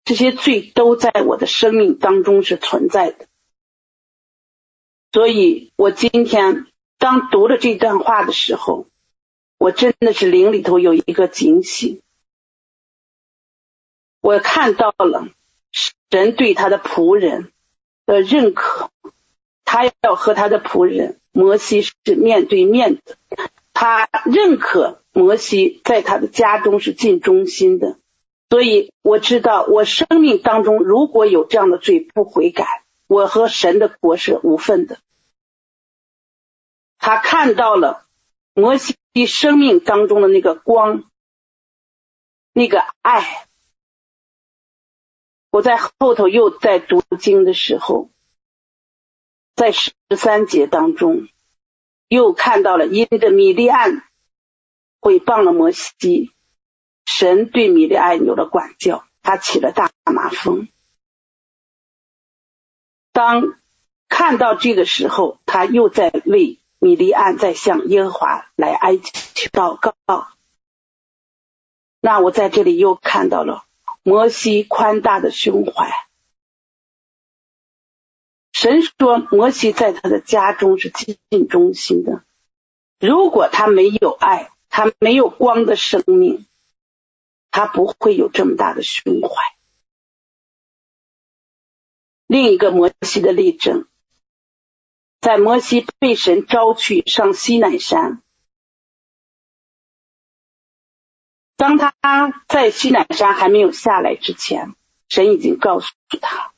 [0.03, 3.27] 这些罪都在我的生命当中是存在的。
[5.13, 8.87] 所以我今天当读了这段话的时候，
[9.59, 12.01] 我真的是灵里头有一个警醒，
[14.27, 15.29] 我看到了
[16.11, 17.53] 神对他的仆人
[18.07, 18.91] 的认可，
[19.65, 23.17] 他要和他的仆人摩西是面对面的，
[23.73, 28.01] 他认可摩西在他的家中是尽忠心的，
[28.51, 34.99] 所以我知道我生命当中如果有这样的罪不悔改，我和神的国是无分的。
[36.99, 38.09] 他看到了
[38.55, 38.97] 摩西
[39.29, 41.05] 生命当中的那个光，
[42.53, 43.46] 那个爱。
[45.57, 48.11] 我在后头又在读经的时候，
[49.55, 51.29] 在十三节当中
[52.09, 54.05] 又看到了，因着米利暗
[55.01, 56.31] 毁谤了摩西，
[57.07, 60.69] 神对米利暗有了管教，他起了大麻风。
[63.13, 63.59] 当
[64.11, 66.61] 看到这个时候，他又在为。
[66.79, 70.29] 米利暗在向耶和华来哀求祷告，
[72.03, 73.65] 那我在这里又看到了
[74.07, 75.91] 摩西宽大的胸怀。
[78.53, 82.25] 神说摩西在他的家中是尽忠心的，
[83.01, 86.47] 如果他没有爱，他没有光的生命，
[87.51, 89.43] 他不会有这么大的胸怀。
[92.29, 93.89] 另一个摩西的例证。
[95.21, 98.23] 在摩西被神召去上西南山，
[101.57, 101.95] 当他
[102.49, 104.75] 在西乃山还没有下来之前，
[105.09, 105.89] 神已经告诉
[106.21, 106.53] 他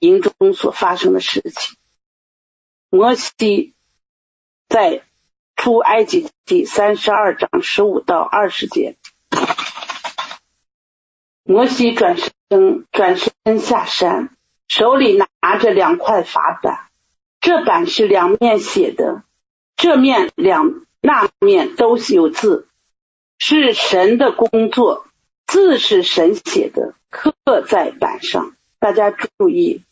[0.00, 1.76] 营中所发生的事情。
[2.90, 3.74] 摩西
[4.68, 5.04] 在
[5.56, 8.96] 出埃及记三十二章十五到二十节，
[11.44, 14.36] 摩西转身转身下山，
[14.68, 16.88] 手里拿着两块法板。
[17.40, 19.22] 这板是两面写的，
[19.76, 22.68] 这面两那面都是有字，
[23.38, 25.06] 是神的工作，
[25.46, 27.34] 字是神写的，刻
[27.68, 28.56] 在板上。
[28.78, 29.82] 大家注意，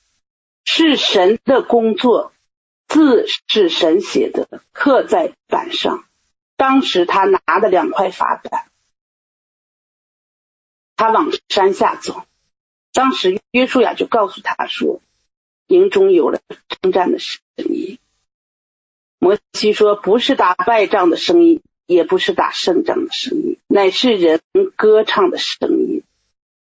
[0.64, 2.32] 是神的工作，
[2.88, 6.04] 字是神写的，刻在板上。
[6.56, 8.70] 当时他拿的两块法板，
[10.96, 12.24] 他往山下走。
[12.92, 15.00] 当时约书亚就告诉他说。
[15.68, 17.98] 营中有了征战的声音。
[19.18, 24.40] 摩西说：“不是打败仗的声音，也不是打胜仗的声音，乃是人
[24.76, 26.02] 歌唱的声音。”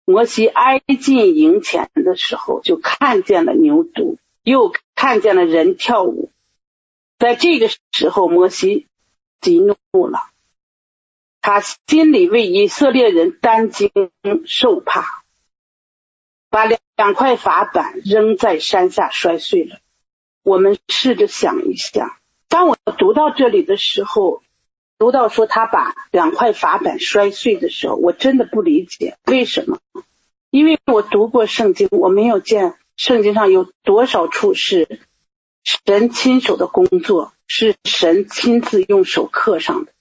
[0.05, 6.31] 摩西挨近营前的时候，就看见了牛犊，又看见了人跳舞。
[7.19, 8.87] 在这个时候，摩西
[9.39, 9.75] 激怒
[10.07, 10.19] 了，
[11.41, 13.89] 他心里为以色列人担惊
[14.45, 15.23] 受怕，
[16.49, 16.79] 把两。
[16.97, 19.79] 两块法板扔在山下摔碎了。
[20.43, 24.43] 我们试着想一下，当我读到这里的时候，
[25.01, 29.79] 读到说他把两块法板摔碎的时候，我真的不理解为什么。
[30.51, 34.99] 因为我读过圣经，我没有见圣经上有多少处是
[35.63, 39.91] 神亲手的工作，是神亲自用手刻上的。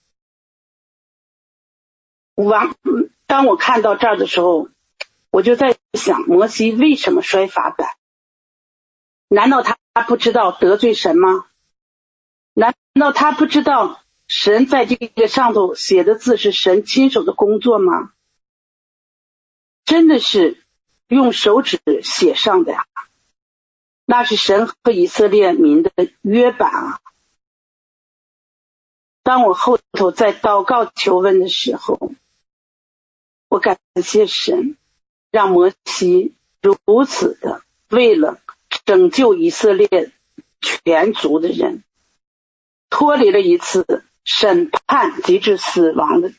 [2.34, 2.74] 完，
[3.26, 4.68] 当我看到这儿的时候。
[5.30, 7.88] 我就在想，摩西为什么摔法板？
[9.28, 9.78] 难道他
[10.08, 11.46] 不知道得罪神吗？
[12.52, 13.99] 难道他不知道
[14.30, 18.12] 神在这个上头写的字是神亲手的工作吗？
[19.84, 20.62] 真的是
[21.08, 22.86] 用手指写上的呀，
[24.04, 25.90] 那是神和以色列民的
[26.22, 27.00] 约版啊。
[29.24, 32.12] 当我后头在祷告求问的时候，
[33.48, 34.76] 我感谢神，
[35.32, 38.40] 让摩西如此的为了
[38.84, 40.12] 拯救以色列
[40.60, 41.82] 全族的人，
[42.90, 46.32] 脱离了一次审判及至死亡的。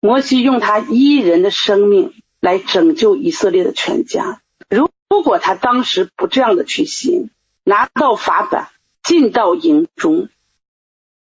[0.00, 4.42] 摩西用他一人的生命来拯救以色列的全家。
[4.68, 7.30] 如如果他当时不这样的去行，
[7.64, 8.70] 拿到法版。
[9.02, 10.28] 进到营中，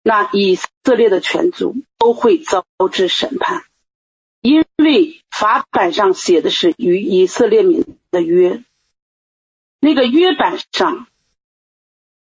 [0.04, 3.64] 那以色列的全族都会遭致审判，
[4.42, 8.66] 因为法版上写的是与以色列民的约。
[9.80, 11.08] 那个约版上，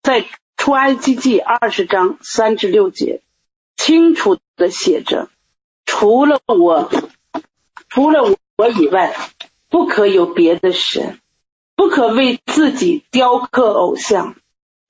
[0.02, 0.26] 在
[0.62, 3.24] 出埃及记二十章三至六节，
[3.78, 5.28] 清楚的写着：
[5.88, 6.92] 除了我，
[7.90, 8.22] 除了
[8.58, 9.16] 我以外，
[9.70, 11.20] 不可有别的神，
[11.76, 14.36] 不可为自己雕刻偶像。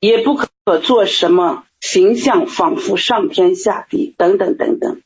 [0.01, 5.01] 也不可做什么形象，仿佛上天下地等等等等。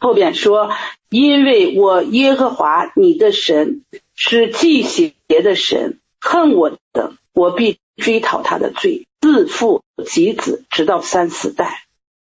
[0.00, 0.72] 后边说，
[1.10, 3.84] 因为我耶和华你的神
[4.16, 11.66] 是忌邪的神，恨我的，我必追讨他的罪，自父及子，直到三四代；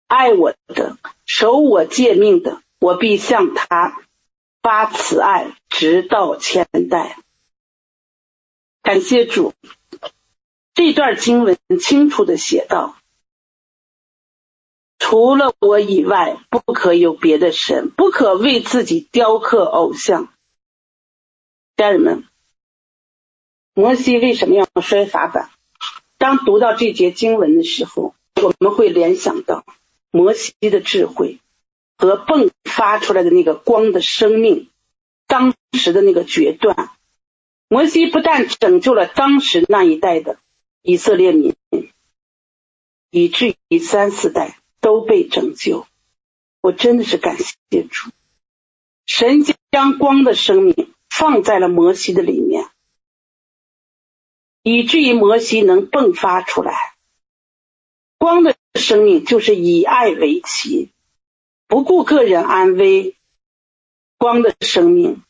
[0.08, 4.00] 爱我的，守我诫命的，我必向他
[4.62, 7.18] 发慈爱，直到千代。
[8.82, 9.52] 感谢主。
[10.74, 12.96] 这段经文清楚的写道：
[14.98, 20.32] 除了我以外，不可有别的神，不可为自己雕刻偶像。
[21.76, 22.24] 家人们，
[23.74, 25.50] 摩西为什么要摔法版？
[26.18, 29.64] 当读到这节经文的时候，我们会联想到
[30.10, 31.40] 摩西的智慧
[31.96, 34.68] 和迸发出来的那个光的生命，
[35.26, 36.90] 当时的那个决断。
[37.68, 40.38] 摩西不但拯救了当时那一代的。
[40.88, 41.56] 以色列民
[43.10, 45.84] 以至于三四代都被拯救，
[46.60, 48.10] 我真的是感谢主。
[49.04, 49.42] 神
[49.72, 52.68] 将光的生命放在了摩西的里面，
[54.68, 56.74] 以至于摩西能迸发出来。
[58.18, 60.90] 光的生命就是以爱为旗，
[61.68, 63.14] 不顾个人安危。
[64.18, 65.22] 光的生命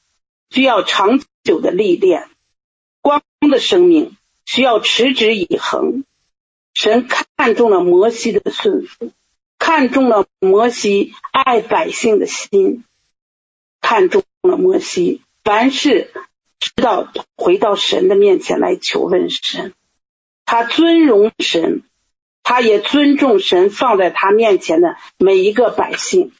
[0.49, 2.30] 需要长久的历练，
[3.03, 4.16] 光的生命。
[4.47, 6.05] 需要持之以恒。
[6.72, 9.11] 神看中了摩西的顺服，
[9.59, 12.84] 看中了摩西爱百姓的心，
[13.80, 16.12] 看中了摩西凡事
[16.75, 19.75] 知道回到神的面前来求问神。
[20.45, 21.83] 他尊荣神，
[22.43, 26.33] 他也尊重神放在他面前的每一个百姓。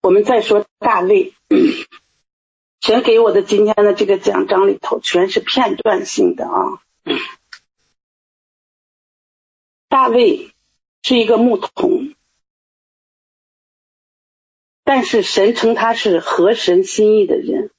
[0.00, 1.34] 我们再说大卫。
[2.80, 6.80] 神给我的今天的这个讲章里头全是片段性的啊。
[9.88, 10.54] 大卫
[11.02, 12.14] 是一个牧童，
[14.92, 17.70] 但是神称他是合神心意的人。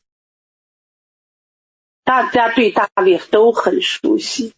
[2.05, 4.53] 大家对大卫都很熟悉。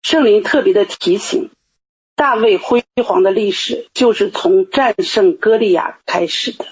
[0.00, 1.50] 圣灵特别的提醒，
[2.14, 6.68] 大卫辉煌的历史就是从战胜歌利亚开始的。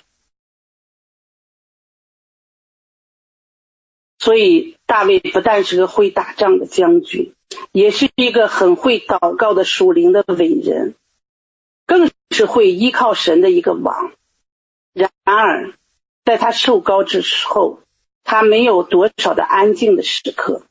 [4.18, 7.34] 所以，大卫不但是个会打仗的将军，
[7.70, 10.94] 也是一个很会祷告的属灵的伟人，
[11.84, 14.14] 更是会依靠神的一个王。
[15.24, 15.74] 然而，
[16.24, 17.80] 在他受高之后，
[18.24, 20.66] 他没有多少的安静的时刻，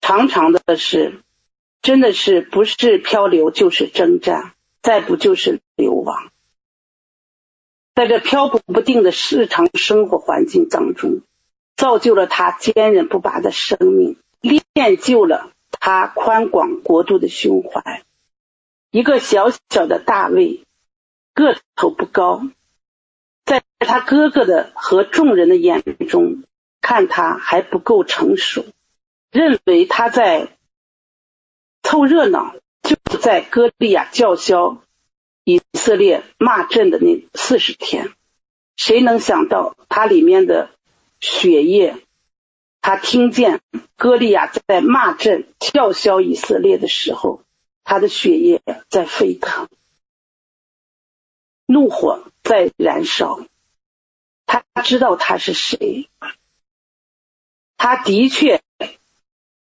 [0.00, 1.22] 常常的是，
[1.80, 6.30] 真的是不是漂流就是征战，再不就是流亡。
[7.94, 11.22] 在这漂泊不定的日常生活环境当中。
[11.74, 18.04] 造就了他坚韧不拔的生命，练就了他宽广国度的胸怀。
[18.90, 20.62] 一个小小的大卫，
[21.34, 22.42] 个头不高，
[23.52, 26.44] 在他哥哥的和众人的眼中，
[26.80, 28.64] 看他还不够成熟，
[29.30, 30.56] 认为他在
[31.82, 32.54] 凑热闹。
[32.82, 34.82] 就在歌利亚叫嚣
[35.44, 38.10] 以色列骂阵的那四十天，
[38.74, 40.70] 谁能想到他里面的？
[41.20, 41.98] 血液，
[42.80, 43.60] 他听见
[43.96, 47.42] 歌利亚在骂阵、叫嚣以色列的时候，
[47.84, 49.68] 他的血液在沸腾，
[51.72, 53.40] 怒火在燃烧。
[54.44, 56.10] 他知道他是谁，
[57.78, 58.62] 他的确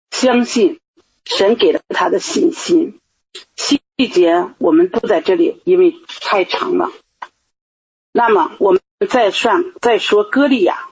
[0.10, 0.80] 相信
[1.26, 3.00] 神给了他的信心。
[3.56, 3.82] 细
[4.12, 6.92] 节我们都在这里，因为太长了。
[8.12, 10.90] 那么我们再算再说歌利亚，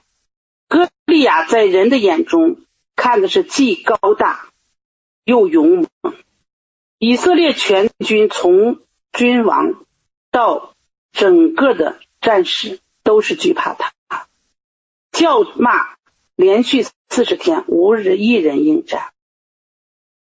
[0.68, 2.60] 歌利亚在人的眼中
[2.94, 4.50] 看的是既高大
[5.24, 6.14] 又勇猛。
[6.98, 8.80] 以色列全军从
[9.12, 9.84] 君王
[10.30, 10.71] 到
[11.12, 13.92] 整个的战士都是惧怕他，
[15.12, 15.70] 叫骂
[16.34, 19.12] 连续四十天无人一人应战。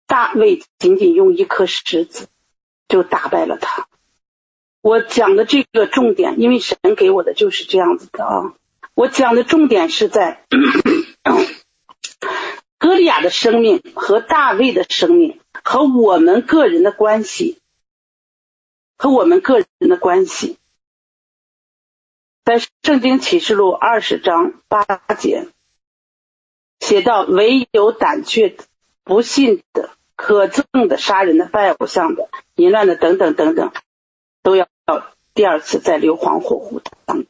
[0.06, 2.28] 大卫仅仅用一颗石子
[2.88, 3.86] 就打败了他。
[4.80, 8.54] 我讲的这个重点，因为神给我的就是这样子的啊。
[8.94, 10.46] 我讲的重点是在
[12.78, 17.58] 歌利亚的生命和大卫的生命和我们个人的关系，
[18.96, 20.56] 和我们个人的关系，
[22.88, 24.82] 圣经启示录二十章八
[25.18, 25.46] 节
[26.80, 28.64] 写到：唯有胆怯的、
[29.04, 29.90] 不信的。
[30.16, 33.72] 可憎的、杀人的、拜偶像的、淫乱的等等等等，
[34.42, 34.68] 都要
[35.34, 37.26] 第二次再硫磺火湖当中。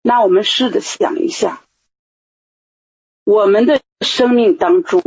[0.00, 1.60] 那我们试着想一下，
[3.24, 5.02] 我们的生命当中，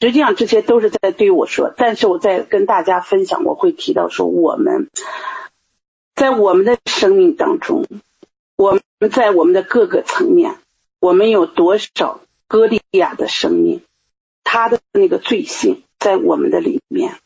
[0.00, 1.74] 实际上这些都是在对我说。
[1.76, 4.90] 但是我在跟大家分享，我会提到说，我们
[6.14, 7.84] 在我们的生命当中，
[8.54, 8.78] 我
[9.10, 10.58] 在我们的各个层面，
[11.00, 13.82] 我们有多少歌利亚的生命，
[14.44, 15.82] 他的那个罪性。
[16.02, 17.20] 在我们的里面，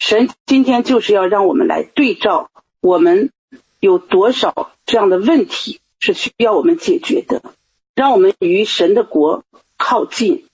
[0.00, 2.50] 神今天就是要让我们来对照，
[2.80, 3.30] 我们
[3.78, 7.54] 有多少这样的问题是需要我们解决的，
[7.94, 9.44] 让我们与神的国
[9.76, 10.48] 靠近。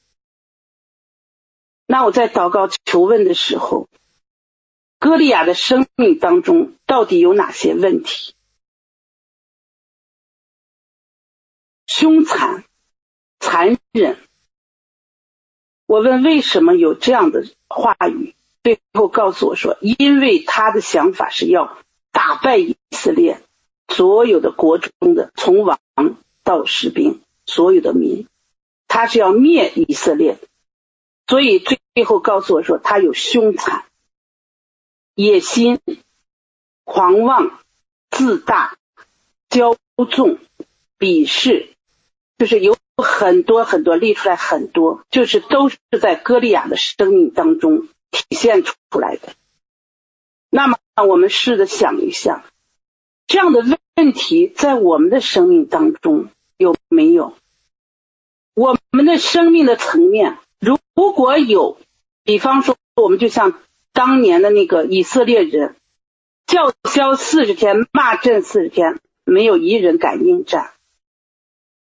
[1.87, 3.89] 那我在祷告求问的时候，
[4.99, 8.35] 歌利亚的生命当中到底有哪些问题？
[12.01, 12.65] 凶残、
[13.41, 14.17] 残忍。
[15.85, 18.35] 我问为什么有这样的话语？
[18.63, 21.77] 最后告诉我说，因为他的想法是要
[22.11, 23.43] 打败以色列
[23.87, 25.79] 所有的国中的，从王
[26.43, 28.27] 到士兵，所有的民，
[28.89, 30.39] 他是要灭以色列。
[31.27, 33.85] 所以最后告诉我说，他有凶残、
[35.15, 35.81] 野心、
[36.85, 37.61] 狂妄、
[38.11, 38.79] 自大、
[39.51, 39.77] 骄
[40.11, 40.39] 纵、
[40.99, 41.75] 鄙视，
[42.41, 42.77] 就是有。
[43.03, 49.33] 很多很多列出来很多，就是都是在歌利亚的生命当中体现出来的。
[50.51, 50.77] 那么，
[51.09, 52.45] 我们试着想一下，
[53.27, 53.65] 这样的
[53.97, 56.29] 问题在我们的生命当中
[56.59, 57.33] 有没有？
[58.53, 60.79] 我们的生命的层面，如
[61.15, 61.79] 果有，
[62.23, 63.55] 比方说，我们就像
[63.95, 65.75] 当年的那个以色列人，
[66.47, 70.73] 叫嚣四十天，骂阵四十天，没有一人敢应战，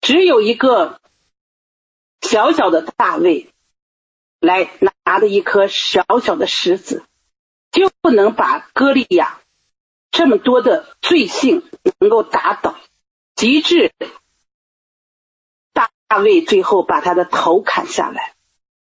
[0.04, 1.00] 只有一个。
[2.20, 3.52] 小小的大卫
[4.40, 4.70] 来
[5.04, 7.04] 拿着一颗小小的石子，
[7.70, 9.42] 就不能把歌利亚
[10.10, 12.78] 这么多的罪性能够打倒，
[13.34, 13.92] 极致
[15.74, 18.34] 大卫最后把他的头砍下来，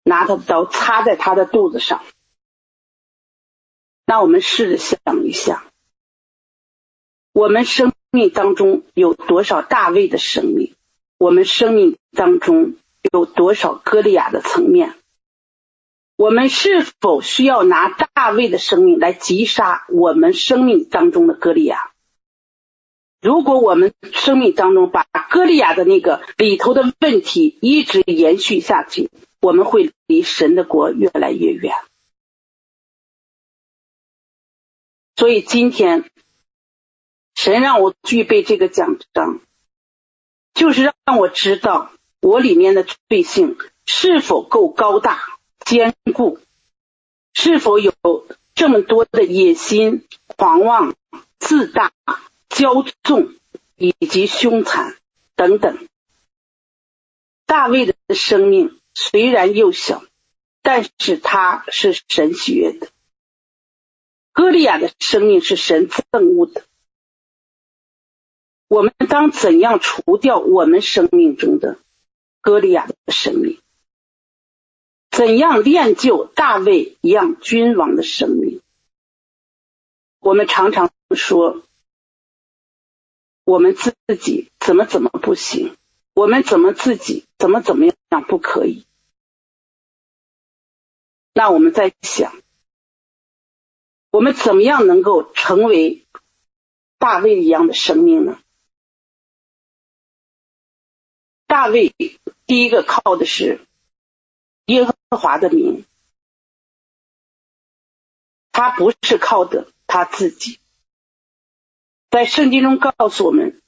[0.02, 2.02] 拿他的刀插在他的肚子上。
[4.04, 5.70] 那我们试着想一下，
[7.32, 10.74] 我们生命当中有多少大卫的生命？
[11.20, 12.74] 我们生命当中。
[13.14, 14.94] 有多少歌利亚的层面？
[16.16, 21.92] 我们是否需要拿大卫的生命来击杀我们生命当中的歌利亚？
[23.22, 29.10] 如果我们生命当中把歌利亚的那个里头的问题一直延续下去，
[29.40, 31.74] 我们会离神的国越来越远。
[35.16, 36.04] 所以今天
[37.34, 39.40] 神让我具备这个奖章，
[40.55, 41.92] 就是让我知道。
[42.22, 45.22] 我里面的罪性是否够高大
[45.64, 46.38] 坚固？
[47.32, 47.94] 是否有
[48.55, 50.94] 这么多的野心、狂妄、
[51.38, 51.92] 自大、
[52.51, 53.34] 骄纵
[53.76, 54.98] 以及凶残
[55.34, 55.88] 等等？
[57.46, 60.05] 大卫的生命虽然幼小，
[60.61, 62.90] 但是他是神喜悦的。
[64.32, 66.64] 歌利亚的生命是神憎恶的。
[68.70, 71.76] 我们当怎样除掉我们生命中的？
[72.40, 73.60] 歌利亚的生命，
[75.10, 78.62] 怎样练就大卫一样君王的生命？
[80.20, 81.64] 我们常常说，
[83.42, 85.76] 我们自己怎么怎么不行，
[86.14, 88.86] 我们怎么自己怎么怎么样不可以？
[91.34, 92.32] 那我们在想，
[94.12, 96.06] 我们怎么样能够成为
[96.98, 98.38] 大卫一样的生命呢？
[101.51, 101.92] 大卫
[102.46, 103.66] 第一个靠的是
[104.66, 105.84] 耶和华的名，
[108.53, 110.61] 他不是靠的他自己。
[112.09, 113.61] 在圣经中告诉我们，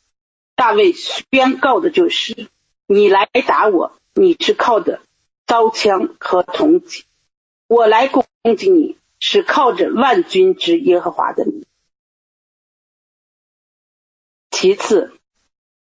[0.54, 2.46] 大卫宣告的就是：
[2.86, 5.02] 你来打我，你是靠的
[5.44, 7.02] 刀枪和铜戟；
[7.66, 8.24] 我来攻
[8.56, 11.66] 击你，是靠着万军之耶和华的名。
[14.52, 15.18] 其次，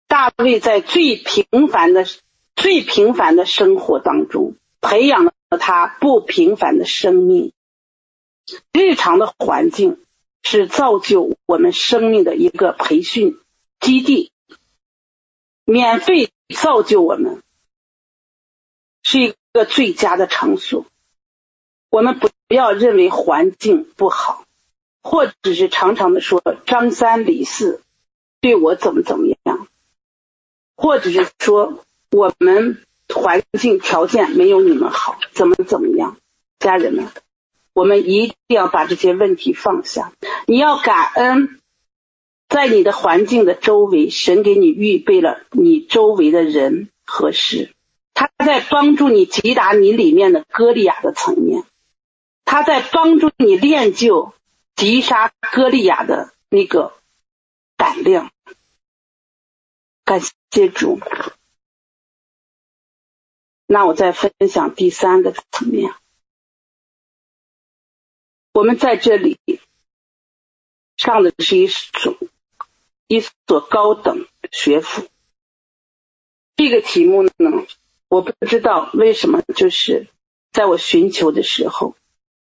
[0.09, 2.05] 大卫在最平凡的、
[2.57, 7.53] 最平凡的生活当中，培养了他不平凡的生命。
[8.73, 10.03] 日常的环境。
[10.41, 13.37] 是造就我们生命的一个培训
[13.81, 14.31] 基地，
[15.65, 17.43] 免费造就我们，
[19.03, 20.85] 是一个最佳的场所。
[21.89, 24.45] 我们不要认为环境不好，
[25.03, 27.83] 或者是常常的说张三李四
[28.39, 29.67] 对我怎么怎么样，
[30.81, 32.81] 或者是说我们
[33.13, 36.15] 环境条件没有你们好，怎么怎么样，
[36.57, 37.05] 家人们。
[37.73, 40.13] 我们一定要把这些问题放下。
[40.47, 41.59] 你要感恩，
[42.47, 47.73] 在你的环境的周围，神给你预备了你周围的人和事。
[48.13, 51.65] 他在帮助你击打你里面的歌利亚的层面，
[52.45, 54.31] 他在帮助你练就
[54.77, 56.93] 击杀歌利亚的那个
[57.75, 58.31] 胆量。
[60.09, 60.99] 感谢主。
[63.67, 65.93] 那我再分享第三个层面。
[68.51, 69.39] 我们在这里
[70.97, 72.17] 上的是一所
[73.05, 75.07] 一所高等学府。
[76.55, 77.31] 这个题目呢，
[78.07, 80.07] 我不知道为什么，就是
[80.51, 81.95] 在我寻求的时候，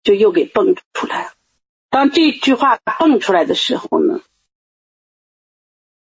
[0.02, 1.32] 就又给蹦出来了。
[1.88, 4.20] 当这句话蹦出来的时候呢，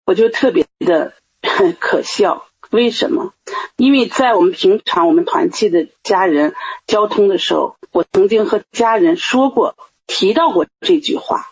[0.05, 2.45] 我就特别的可笑。
[2.69, 3.33] 为什么？
[3.75, 6.55] 因为在我们平常我们团契的家人
[6.87, 9.75] 交通的时候，我曾经和家人说过、
[10.07, 11.49] 提到过这句话。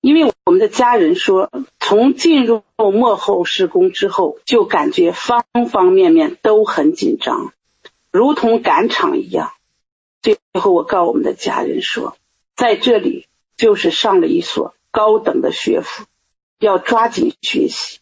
[0.00, 1.48] 因为我们的家人说，
[1.78, 7.52] 从进入末后施工之后，就感觉方方面面都很紧张，
[8.10, 9.52] 如同赶场一样。
[10.20, 12.16] 最后，我告我们的家人说，
[12.56, 16.04] 在这里就是上了一所高等的学府，
[16.58, 18.00] 要抓紧学习，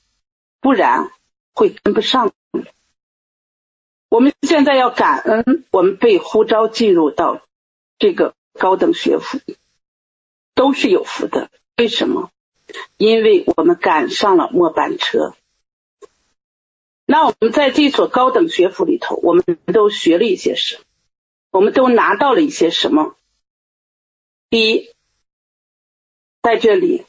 [0.61, 1.11] 不然。
[1.52, 2.32] 会跟不上。
[4.08, 7.42] 我们现在要感恩，我们被呼召进入到
[7.98, 9.40] 这个高等学府，
[10.54, 11.50] 都是有福的。
[11.76, 12.30] 为什么？
[12.96, 15.34] 因为我们赶上了末班车。
[17.04, 20.84] 那我们在这所高等学府里头，我们都学了一些什么？
[21.50, 23.16] 我们都拿到了一些什么？
[24.48, 24.94] 第一，
[26.40, 27.04] 在这里。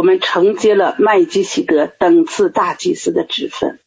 [0.00, 3.80] 我们承接了麦基洗德等次大祭司的职分，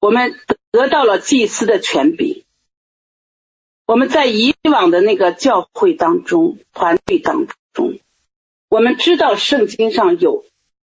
[0.00, 0.34] 我们
[0.70, 2.44] 得到了祭司的权柄。
[3.86, 8.00] 我们在以往的那个教会当中、团队当中，
[8.68, 10.44] 我们知道圣经上有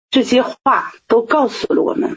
[0.08, 2.16] 这些话都告诉了我们，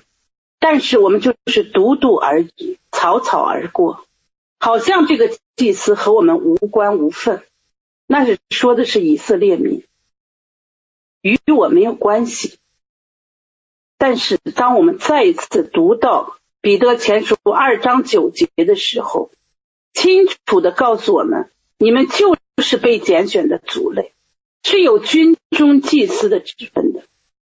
[0.60, 4.06] 但是我们就是读读而已，草草而过，
[4.62, 7.44] 好像这个祭司和我们无关无分。
[8.08, 9.84] 那是说的是以色列民。
[11.26, 12.60] 与我没有关系，
[13.98, 19.32] 但是当我们再一次读到彼得前书二章九节的时候，
[19.92, 21.50] 清楚的告诉我们：
[21.80, 24.14] 你们就是被拣选的族类，
[24.62, 27.02] 是有军中祭司的职分的。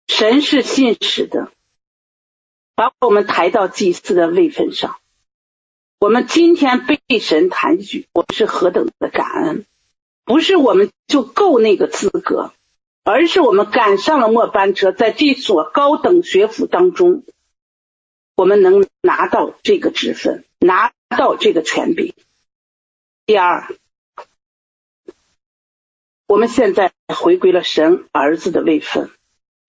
[0.07, 1.51] 神是信实的，
[2.73, 4.97] 把我们抬到祭司的位分上。
[5.99, 9.65] 我们今天被神抬举，我们是何等的感恩！
[10.25, 12.51] 不是我们就够那个资格。
[13.09, 17.23] 而是我们赶上了末班车，在这所高等学府当中，
[18.35, 22.13] 我们能拿到这个职分，拿到这个权柄。
[23.25, 23.73] 第二，
[26.27, 29.09] 我们现在回归了神儿子的位分，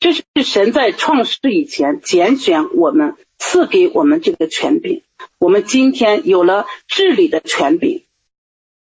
[0.01, 5.05] 这是神在创世以前拣选我们，赐给我们这个权柄。
[5.39, 8.05] 我们今天有了治理的权柄，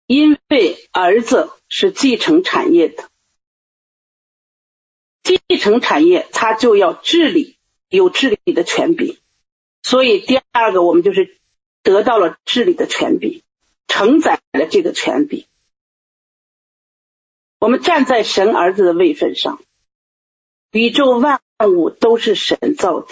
[0.08, 3.10] 因为儿子是继承产业的。
[5.26, 7.58] 继承产业，它就要治理，
[7.90, 9.18] 有治理的权柄。
[9.82, 11.38] 所以第二个，我们就是
[11.82, 13.42] 得到了治理的权柄，
[13.88, 15.46] 承载了这个权柄。
[17.60, 19.60] 我们站在神儿子的位分上，
[20.72, 23.08] 宇宙万物都是神造的，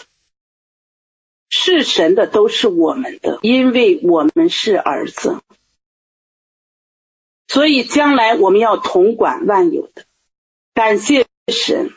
[1.50, 5.42] 是神的都是我们的，因为我们是儿子，
[7.48, 10.06] 所以将来我们要统管万有的。
[10.76, 11.92] 感谢神。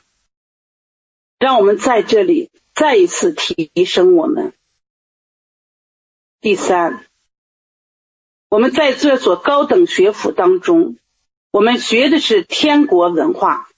[1.38, 4.52] 让我们在这里再一次提升我们，
[6.40, 7.06] 第三，
[8.48, 10.96] 我们在这所高等学府当中，
[11.50, 13.68] 我们学的是天国文化，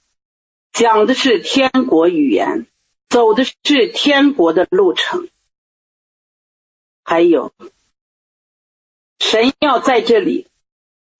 [0.73, 2.67] 讲的是天国语言，
[3.09, 5.29] 走的是天国的路程。
[7.03, 7.53] 还有，
[9.19, 10.47] 神要在这里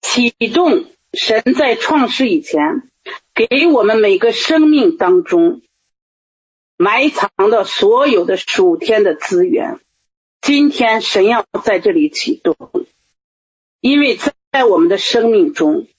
[0.01, 2.89] 启动神在创世以前
[3.33, 5.61] 给我们每个生命当中
[6.81, 9.81] 埋藏的所有的属天的资源。
[10.39, 12.55] 今天神要在这里启动，
[13.81, 14.17] 因为
[14.49, 15.89] 在我们的生命中，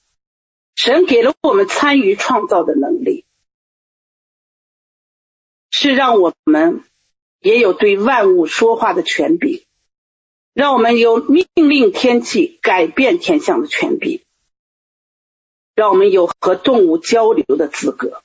[0.75, 3.27] 神给了我们参与创造的能力，
[5.71, 6.83] 是让我们
[7.41, 9.63] 也有对万物说话的权柄。
[10.55, 14.23] 让我们有命令天气、改变天象的权柄，
[15.75, 18.23] 让我们有和动物交流的资格。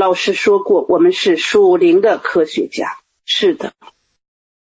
[0.00, 2.98] 老师说过，我们是属灵的科学家。
[3.24, 3.74] 是的，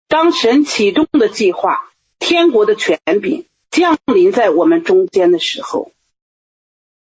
[0.09, 5.91] 当神启动的计划、天国的权柄降临在我们中间的时候，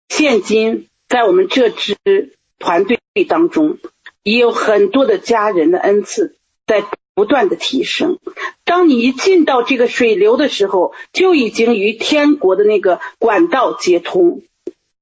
[0.09, 2.99] 现今在我们这支团队
[3.29, 3.79] 当中，
[4.23, 6.85] 也有很多的家人的恩赐在。
[7.17, 8.19] 不断的提升。
[8.65, 14.43] 当你一进到这个水流的时候，就已经与天国的那个管道接通，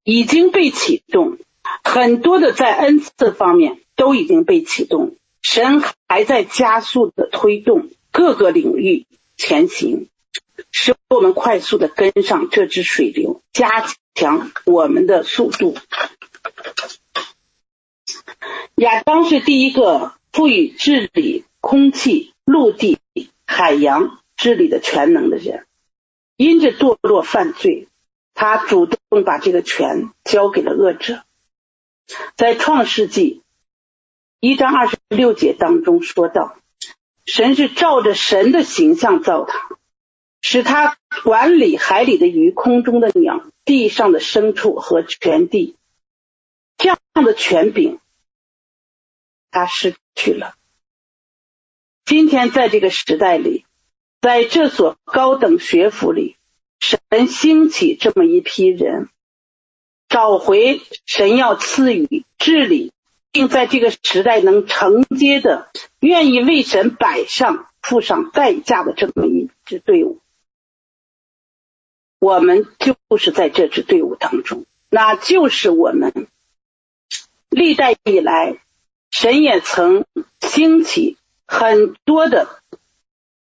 [0.04, 1.38] 已经被启动。
[1.84, 9.06] 很多的在恩赐方面都已经被启动，神还在加速的推动各个领域
[9.36, 10.08] 前行，
[10.70, 15.76] 使我们快速的跟上这支水流，加强我们的速度。
[18.76, 21.44] 亚当是第一个赋予治理。
[21.64, 22.98] 空气、陆地、
[23.46, 25.64] 海洋治理的全能的人，
[26.36, 27.86] 因着堕落犯罪，
[28.34, 31.22] 他主动把这个权交给了恶者。
[32.36, 33.42] 在创世纪
[34.40, 36.56] 一章二十六节当中说道
[37.24, 39.68] ：“神是照着神的形象造他，
[40.40, 45.76] 使他管理海里的鱼、空中的鸟、地上的牲畜和全地。”
[46.78, 48.00] 这样的权柄，
[49.52, 50.56] 他失去了。
[52.04, 53.64] 今天在这个时代里，
[54.20, 56.36] 在这所高等学府里，
[56.80, 59.08] 神兴起这么一批人，
[60.12, 62.92] 找回神要赐予治理，
[63.30, 70.20] 并在这个时代能承接的、愿意为神摆上、付上代价的这么一支队伍。
[72.18, 76.28] 我们就是在这支队伍当中，那就是我们
[77.48, 78.58] 历代以来，
[79.10, 80.04] 神也曾
[80.40, 81.16] 兴起。
[81.44, 82.62] 很多的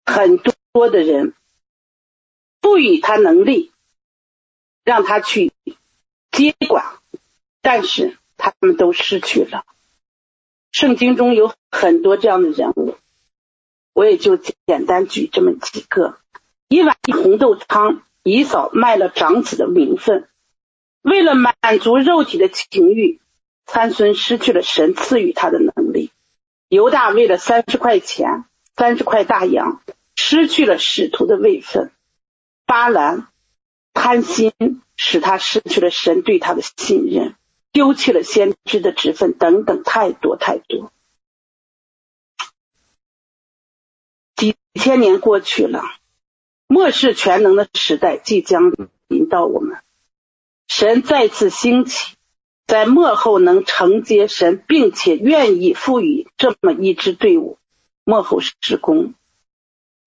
[0.04, 1.36] 很多的人
[2.60, 3.72] 赋予他能力，
[4.84, 5.52] 让他去
[6.32, 6.86] 接管，
[7.62, 9.66] 但是他们都失去了。
[10.72, 12.96] 圣经中有很多这样的人物，
[13.94, 16.18] 我也就简单举这么几个：
[16.68, 20.28] 一碗红豆汤，以扫卖了长子的名分，
[21.02, 23.20] 为了满足肉体的情欲，
[23.66, 26.12] 参孙失去了神赐予他的能力。
[26.70, 28.46] 犹大为了三十块钱、
[28.78, 29.82] 三十块大洋，
[30.16, 31.90] 失去了使徒的位分；
[32.68, 33.29] 巴兰
[33.94, 34.54] 贪心，
[34.96, 37.36] 使他失去了神对他的信任，
[37.72, 40.92] 丢弃了先知的职分，等等，太多太多。
[44.36, 45.84] 几千年过去了，
[46.68, 48.72] 末世全能的时代即将
[49.08, 49.80] 临到我们，
[50.68, 52.16] 神再次兴起。
[52.68, 57.58] 在末后能承接神，并且愿意赋予这么一支队伍，
[58.04, 59.16] 幕后施工。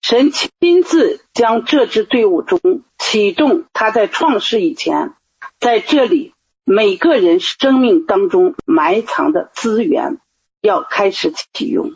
[0.02, 2.60] 神亲自将这支队伍中
[2.98, 5.14] 启动，他在创世以前，
[5.60, 6.34] 在这里
[6.64, 10.18] 每个人生命当中埋藏的资源，
[10.60, 11.94] 要开始启用。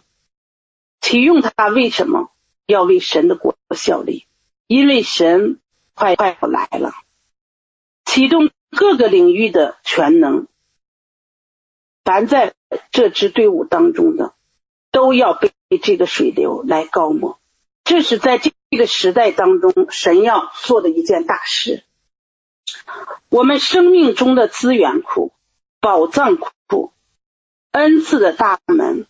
[1.01, 2.31] 启用它为什么？
[2.65, 4.27] 要为神的国效力，
[4.67, 5.61] 因为神
[5.95, 6.93] 快快要来了。
[8.05, 10.47] 启动各个领域的全能。
[12.05, 12.55] 凡在
[12.93, 14.35] 这支队伍当中的，
[14.91, 15.53] 都要被
[15.83, 17.39] 这个水流来高抹。
[17.87, 21.85] 这是在这个时代当中，神要做的一件大事。
[23.31, 25.33] 我们生命中的资源库、
[25.81, 26.93] 宝藏库、
[27.71, 29.07] 恩赐的大门、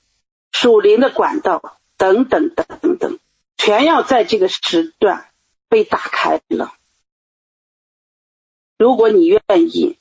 [0.53, 3.19] 属灵的管道等等等等，
[3.57, 5.31] 全要在这个时段
[5.71, 6.75] 被打开了。
[8.79, 9.97] 如果你愿意，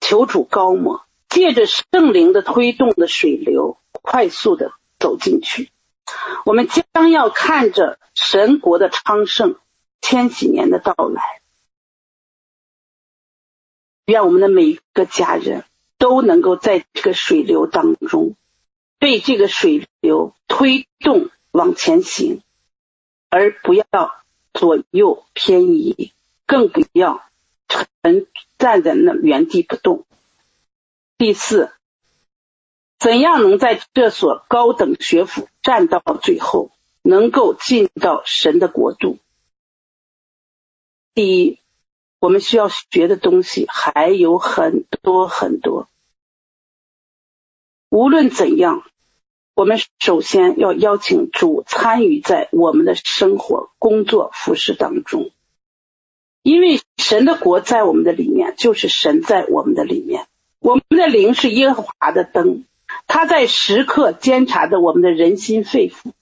[0.00, 1.06] 求主高摩。
[1.28, 5.70] 借着圣灵的推动的水流，快速的走进去，
[6.44, 9.56] 我们将要看着神国的昌盛，
[10.00, 11.22] 千禧年的到来。
[14.06, 15.64] 愿我们的每一个家人
[15.98, 18.36] 都能够在这个水流当中，
[18.98, 22.42] 被这个水流推动往前行。
[23.30, 23.84] 而不要
[24.54, 26.14] 左右偏移，
[26.46, 27.22] 更不要
[27.68, 30.06] 沉站在那原地不动。
[31.18, 31.70] 第四，
[32.98, 36.70] 怎样能在这所高等学府站到最后，
[37.02, 39.18] 能够进到神的国度？
[41.14, 41.58] 第一，
[42.20, 45.88] 我们需要学的东西还有很多很多。
[47.88, 48.84] 无论怎样。
[49.54, 55.32] 我们首先要邀请主参与在我们的生活、工作、服事当中，
[56.44, 60.28] 因为神的国在我们的里面，就是神在我们的里面。
[60.60, 62.66] 我们的灵是耶和华的灯，
[63.08, 66.12] 他在时刻监察着我们的人心肺腑。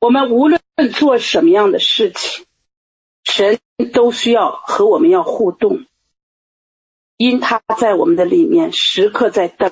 [0.00, 0.60] 我们无论
[0.92, 2.44] 做什么样的事情，
[3.22, 3.60] 神
[3.92, 5.86] 都需要和我们要互动，
[7.16, 9.70] 因他在我们的里面，时刻在等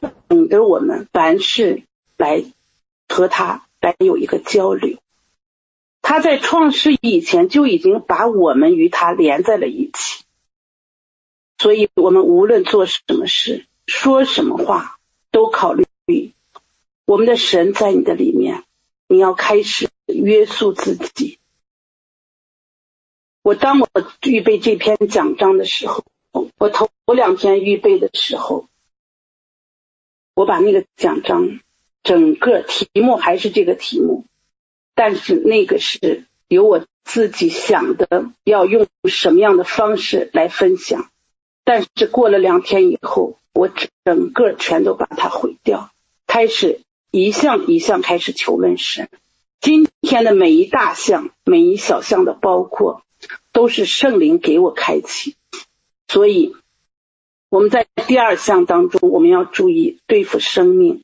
[0.49, 1.83] 着我们，凡事。
[2.19, 2.45] 来
[3.09, 4.99] 和他来有一个交流，
[6.03, 10.23] 他在创世以前就已经把我们与他连在了一起，
[11.59, 15.01] 所以我们无论做什么事、说什么话，
[15.33, 15.85] 都考虑
[17.05, 18.65] 我们的神在你的里面，
[19.09, 21.39] 你要开始约束自己。
[23.43, 23.89] 我当我
[24.25, 26.05] 预备这篇讲章的时候，
[26.59, 28.69] 我头两天预备的时候，
[30.35, 31.61] 我把那个讲章。
[32.05, 34.25] 整个题目还是这个题目，
[34.97, 41.13] 但是那个是由我自己想的，要用什么样的方式来分享。
[41.63, 43.71] 但是过了两天以后，我
[44.05, 45.92] 整个全都把它毁掉，
[46.33, 46.81] 开始
[47.11, 49.11] 一项一项开始求问神。
[49.61, 53.03] 今天的每一大项、每一小项的包括，
[53.53, 55.37] 都是圣灵给我开启。
[56.09, 56.57] 所以
[57.51, 61.03] 我们在第二项当中，我们要注意对付生命。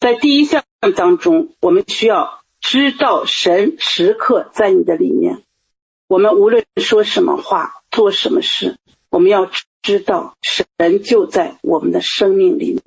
[0.00, 0.64] 在第一项
[0.96, 5.42] 当中，我们需要知道神时刻在你的里面。
[6.06, 8.78] 我们无论说什么话、做什么事，
[9.10, 9.50] 我们要
[9.82, 12.82] 知道神就在我们的生命里面。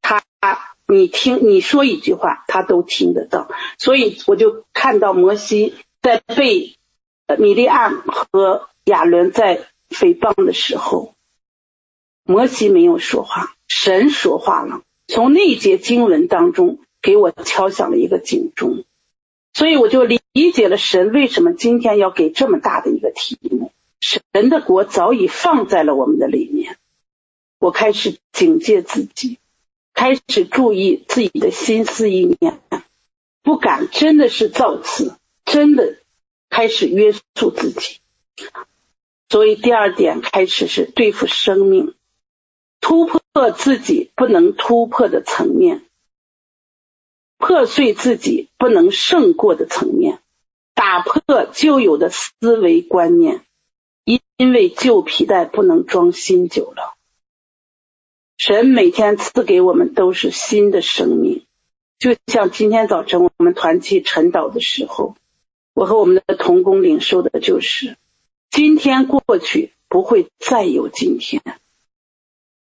[0.00, 0.22] 他，
[0.86, 3.48] 你听你说一句话，他都听得到。
[3.78, 6.76] 所以我就看到摩西在被
[7.38, 11.14] 米利暗和亚伦在诽谤的时候，
[12.24, 14.82] 摩西没有说话，神说话了。
[15.06, 18.84] 从那一节经文当中给我敲响了一个警钟，
[19.52, 20.20] 所以我就理
[20.52, 23.72] 解了神为什么今天要给这么大的一个题目。
[24.00, 26.76] 神的国早已放在了我们的里面，
[27.58, 29.38] 我开始警戒自己，
[29.94, 32.60] 开始注意自己的心思意念，
[33.42, 35.14] 不敢真的是造次，
[35.44, 35.96] 真的
[36.50, 38.00] 开始约束自己。
[39.28, 41.94] 所以第二点开始是对付生命。
[42.80, 45.86] 突破自己不能突破的层面，
[47.38, 50.20] 破碎自己不能胜过的层面，
[50.74, 53.42] 打破旧有的思维观念，
[54.04, 56.93] 因为旧皮带不能装新酒了。
[58.46, 61.46] 神每天赐给我们都是新的生命，
[61.98, 65.16] 就像今天早晨我们团契晨祷的时候，
[65.72, 67.96] 我和我们的同工领受的就是：
[68.50, 71.42] 今天过去不会再有今天。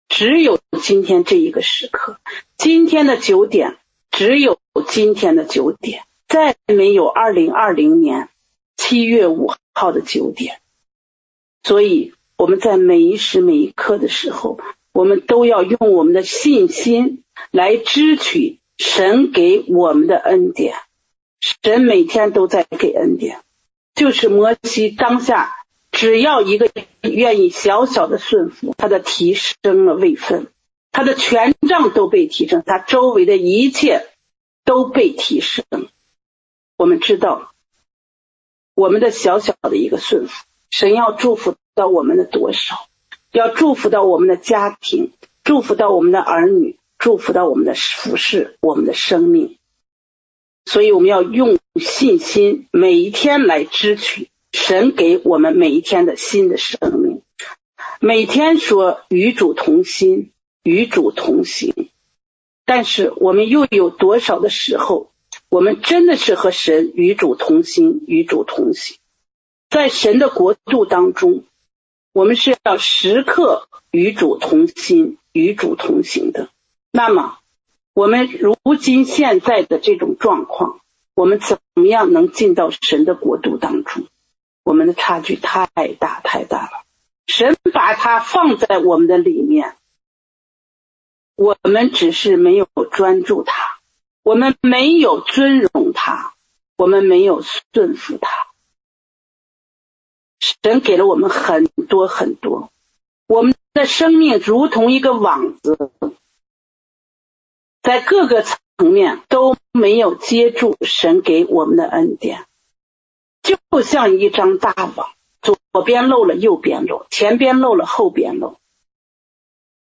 [0.06, 2.18] 只有今天这一个时刻，
[2.58, 3.78] 今天的九点，
[4.10, 8.28] 只有今天的九点，再没有二零二零年
[8.76, 10.60] 七月五号的九点。
[11.62, 14.60] 所以我们在每一时每一刻的时候，
[14.92, 20.74] 我们都要用我们的信心来支取神给我们的恩典。
[21.40, 23.40] 神每天都在给恩典，
[23.94, 25.56] 就是摩西当下。
[25.92, 26.70] 只要一个
[27.02, 30.48] 愿意小小的顺服，他的提升了位分，
[30.92, 34.06] 他的权杖都被提升，他周围的一切
[34.64, 35.64] 都被提升。
[36.76, 37.52] 我们知道，
[38.74, 42.86] 我们的小小的一个顺服，神要祝福到我们的多少，
[43.32, 45.12] 要祝福到我们的家庭，
[45.44, 49.58] 祝福到我们的儿女，祝福到我们的服事，我们的生命。
[50.66, 54.28] 所以我们要用信心，每一天来支取。
[54.52, 57.22] 神给我们每一天的新的生命，
[58.00, 60.32] 每天说与主同心，
[60.64, 61.88] 与主同行。
[62.64, 65.12] 但是我们又有多少的时候，
[65.48, 68.96] 我们真的是和神与主同心，与主同行？
[69.70, 71.44] 在神的国度当中，
[72.12, 76.48] 我们是要时刻与主同心，与主同行的。
[76.90, 77.38] 那么，
[77.94, 80.80] 我们如今现在的这种状况，
[81.14, 84.08] 我们怎么样能进到神的国度当中？
[84.64, 85.66] 我们的差距太
[85.98, 86.84] 大太大了，
[87.26, 89.76] 神把它放在我们的里面，
[91.36, 93.78] 我们只是没有专注它，
[94.22, 96.34] 我们没有尊荣它，
[96.76, 98.49] 我们没有顺服他。
[100.40, 102.72] 神给了我们很多很多，
[103.26, 105.92] 我们的生命如同一个网子，
[107.82, 108.58] 在各个层
[108.90, 112.46] 面都没有接住神给我们的恩典，
[113.42, 115.10] 就像一张大网，
[115.42, 118.58] 左边漏了，右边漏，前边漏了，后边漏，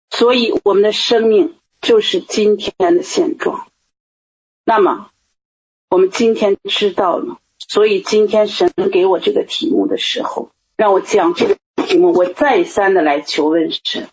[0.10, 3.68] 所以我们的生命就是今天的现状。
[4.66, 5.12] 那么，
[5.90, 7.38] 我们今天知道了。
[7.72, 11.56] 所以今天神给我这个题目的时候，让我讲这个
[11.88, 14.10] 题目，我再三的来求问神，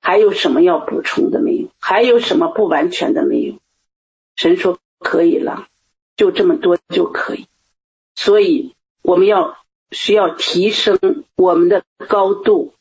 [0.00, 1.68] 还有什么要补充的没有？
[1.78, 3.56] 还有什么不完全的没有？
[4.34, 5.66] 神说可以了，
[6.16, 7.48] 就这么多就可以。
[8.14, 9.58] 所以我们要
[9.90, 10.98] 需要提升
[11.36, 12.72] 我们的高度，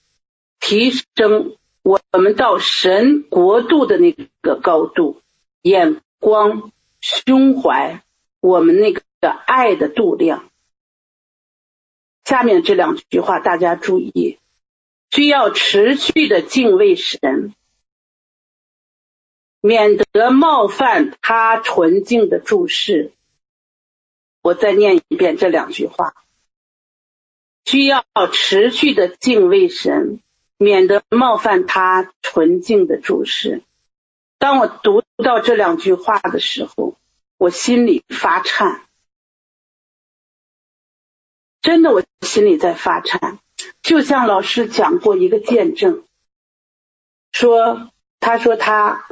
[0.61, 5.19] 提升我们到神国度的那个高度，
[5.61, 8.01] 眼光、胸怀，
[8.39, 9.01] 我们那个。
[9.25, 10.51] 的爱的度量。
[12.25, 14.37] 下面这两句话大家注意，
[15.09, 17.55] 需要持续的敬畏神，
[19.61, 23.13] 免得冒犯他纯净的注视。
[24.43, 26.13] 我再念一遍这两句话，
[27.63, 30.19] 需要持续的敬畏神，
[30.59, 33.63] 免得冒犯他纯净的注视。
[34.37, 36.95] 当我读到这两句话的时候，
[37.39, 38.83] 我心里发颤。
[41.65, 43.39] 真的，我心里在发颤，
[43.81, 46.05] 就像老师讲过一个见证，
[47.31, 49.07] 说他说他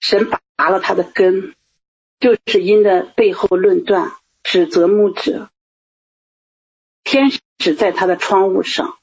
[0.00, 1.54] 神拔了他的根，
[2.18, 5.48] 就是因的背后论断、指责牧者，
[7.04, 7.30] 天
[7.60, 8.98] 使在他的窗户上，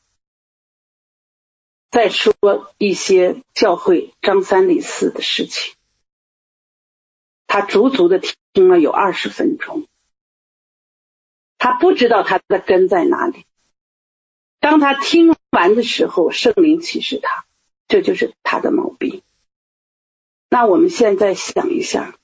[1.89, 2.33] 再说
[2.77, 5.73] 一些教会张三李四的事情，
[7.47, 8.19] 他足足的
[8.51, 9.87] 听了有二十分钟。
[11.59, 13.45] 他不知道他的根在哪里。
[14.59, 17.45] 当他听完的时候，圣灵启示他，
[17.87, 19.21] 这就是他的毛病。
[20.49, 22.17] 那我们现在想一下，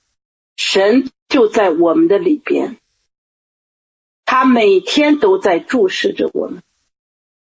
[0.56, 2.78] 神就在我们的里边，
[4.26, 6.64] 他每天都在注视着我们，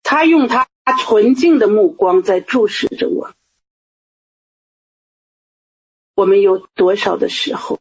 [0.02, 0.68] 他用他
[0.98, 3.34] 纯净的目光在注视着我。
[6.14, 7.80] 我们有多少的时候，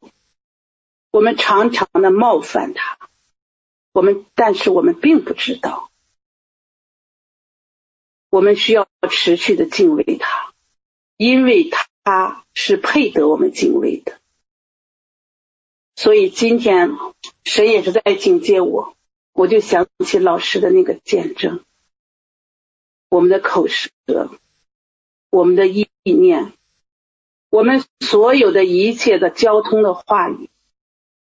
[1.12, 2.98] 我们常常的冒犯他。
[3.92, 5.90] 我们，但是我们并不知道，
[8.30, 10.54] 我们需要持续的敬畏他，
[11.18, 11.70] 因为
[12.04, 14.20] 他是配得我们敬畏的。
[15.96, 16.92] 所以今天
[17.44, 18.96] 神也是在警戒我，
[19.34, 21.66] 我就想起老师的那个见证，
[23.10, 23.90] 我们的口舌，
[25.30, 26.54] 我们的意念，
[27.50, 30.50] 我们所有的一切的交通的话语，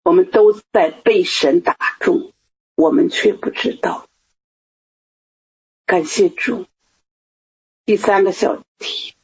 [0.04, 2.34] 我们都在被神打中。
[2.78, 4.08] 我们却不知道，
[5.88, 6.68] 感谢主。
[7.86, 9.16] 第三个小题，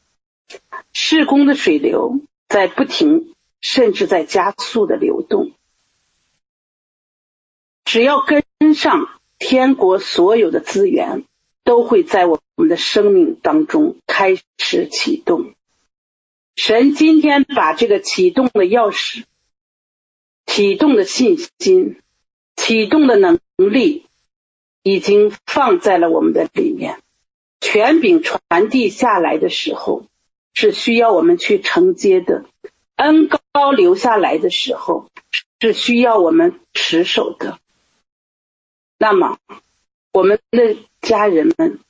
[0.92, 5.52] 事工的水流在不停，甚至在加速的流动。
[7.86, 8.44] 只要跟
[8.74, 11.24] 上天国所有的资源，
[11.64, 15.54] 都会在我们的生命当中开始启动。
[16.56, 19.26] 神今天把这个启动的钥匙、
[20.48, 22.00] 启动的信心。
[22.66, 24.06] 启动的能力
[24.84, 27.02] 已经放在了我们的里面，
[27.60, 30.06] 权柄传递下来的时候
[30.54, 32.46] 是需要我们去承接的，
[32.96, 35.10] 恩高留下来的时候
[35.60, 37.60] 是需要我们持守的。
[38.98, 39.40] 那么，
[40.14, 41.82] 我们的家人们，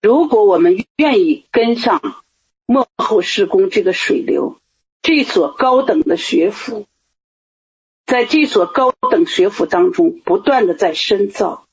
[0.00, 2.22] 如果我们愿意跟上
[2.64, 4.56] 幕后施工这个水流，
[5.02, 6.86] 这所高等的学府。
[8.06, 11.66] 在这所高等学府当中，不断的在深造，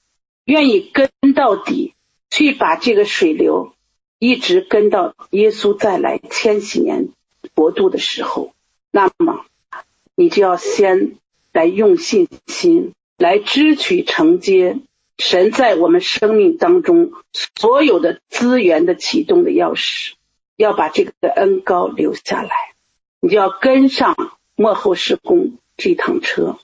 [0.45, 1.93] 愿意跟到底，
[2.31, 3.73] 去把这个水流
[4.17, 7.09] 一直跟到耶稣再来千禧年
[7.53, 8.51] 国度的时候，
[8.89, 9.45] 那么
[10.15, 11.17] 你就要先
[11.51, 14.79] 来用信心来支取承接
[15.19, 20.13] 神在我们生命当中所有的资源的启动的钥匙，
[20.55, 22.49] 要把这个恩膏留下来，
[23.19, 24.15] 你就要跟上
[24.55, 25.53] 幕后施工。
[25.77, 26.59] 这趟车，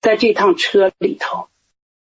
[0.00, 1.48] 在这趟车里头，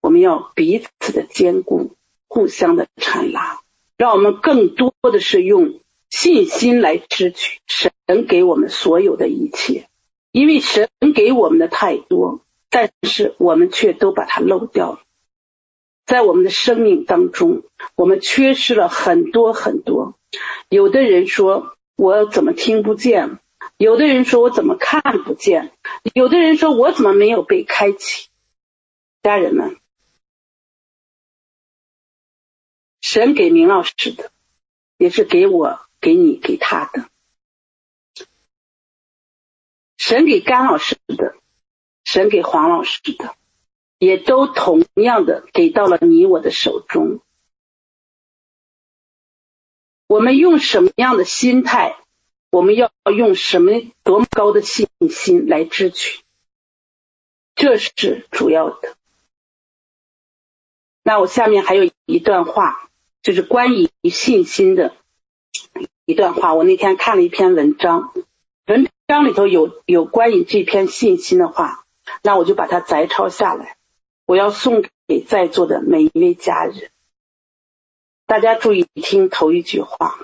[0.01, 1.95] 我们要彼此的坚固，
[2.27, 3.61] 互相的缠拉，
[3.97, 5.79] 让我们更多的是用
[6.09, 7.91] 信心来支取神
[8.27, 9.87] 给我们所有的一切，
[10.31, 14.99] 因为神给我们的太多，但是我们却都把它漏掉了。
[16.05, 17.63] 在我们的生命当中，
[17.95, 20.15] 我们缺失了很多很多。
[20.67, 23.39] 有的人说：“我怎么听不见？”
[23.81, 25.75] 有的人说：“我怎么看不见？”
[26.13, 28.29] 有的人说：“我怎么没有被开启？”
[29.23, 29.75] 家人们，
[33.01, 34.31] 神给明老师的，
[34.97, 37.09] 也是给我、给你、给他的。
[39.97, 41.35] 神给甘老师的，
[42.03, 43.35] 神给黄老师的，
[43.97, 47.23] 也都同样的给到了你我的手中。
[50.05, 51.97] 我们用什么样的心态？
[52.51, 53.71] 我们要用什么
[54.03, 56.19] 多么高的信心来支取？
[57.55, 58.97] 这是主要的。
[61.01, 62.89] 那我下面还有一段话，
[63.23, 64.93] 就是关于信心的
[66.05, 66.53] 一段话。
[66.53, 68.13] 我那天看了一篇文章，
[68.67, 71.85] 文章里头有有关于这篇信心的话，
[72.21, 73.77] 那我就把它摘抄下来，
[74.25, 76.91] 我要送给在座的每一位家人。
[78.25, 80.19] 大家注意听头一句话：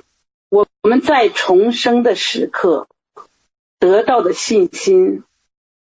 [0.49, 2.87] 我们在重生的时刻
[3.79, 5.23] 得到的信心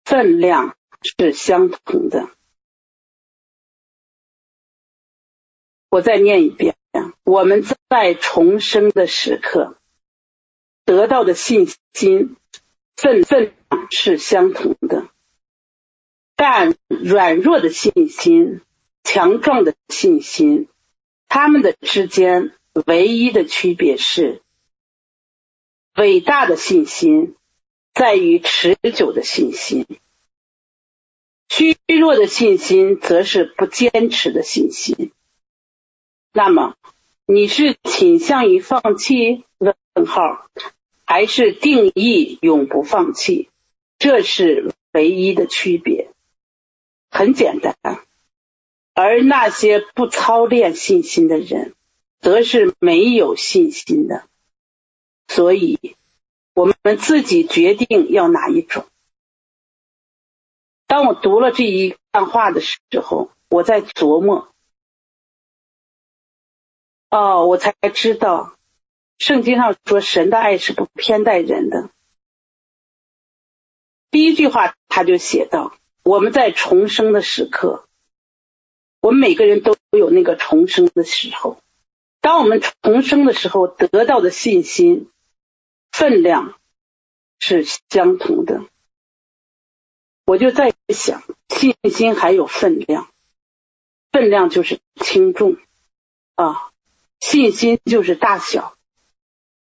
[0.04, 2.30] 分量是相同的。
[5.90, 6.76] 我再念一遍：
[7.24, 9.78] 我们在重生的时刻
[10.86, 12.36] 得到的信心。
[13.00, 13.54] 分分
[13.92, 15.08] 是相同的，
[16.36, 18.62] 但软弱的信心、
[19.04, 20.68] 强壮的信心，
[21.28, 22.56] 他们的之间
[22.88, 24.42] 唯一的区别是，
[25.98, 27.36] 伟大的信心
[27.96, 29.88] 在于持久的信心，
[31.50, 35.12] 虚弱的信心则是不坚持的信心。
[36.34, 36.76] 那么，
[37.26, 39.44] 你是倾向于放弃？
[39.58, 39.76] 问
[40.06, 40.48] 号。
[41.04, 43.50] 还是定义永不放弃，
[43.98, 46.10] 这是唯一的区别。
[47.10, 47.76] 很简单，
[48.94, 51.74] 而那些不操练信心的人，
[52.20, 54.28] 则是没有信心的。
[55.28, 55.96] 所以，
[56.54, 58.86] 我们自己决定要哪一种。
[60.88, 64.54] 当我读了这一段话的时候，我在琢磨，
[67.10, 68.56] 哦，我才知道。
[69.20, 71.90] 圣经上说，神的爱是不偏待人的。
[74.12, 77.88] 第一句话他就写道：“我们在重生的时刻，
[79.02, 81.60] 我们每个人都有那个重生的时候。
[82.22, 85.10] 当我们重生的时候，得到的信心
[85.98, 86.54] 分量
[87.40, 88.62] 是相同的。”
[90.28, 93.10] 我就在想，信心还有分量，
[94.12, 95.58] 分量就是轻重
[96.36, 96.72] 啊，
[97.20, 98.78] 信心就是大小。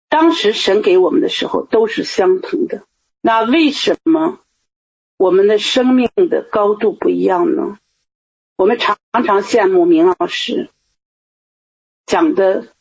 [0.09, 2.85] 当时神给我们的时候都是相同的，
[3.21, 4.39] 那为什么
[5.17, 7.79] 我们的生命的高度不一样呢？
[8.57, 10.69] 我们常常羡慕明老师
[12.05, 12.73] 讲的，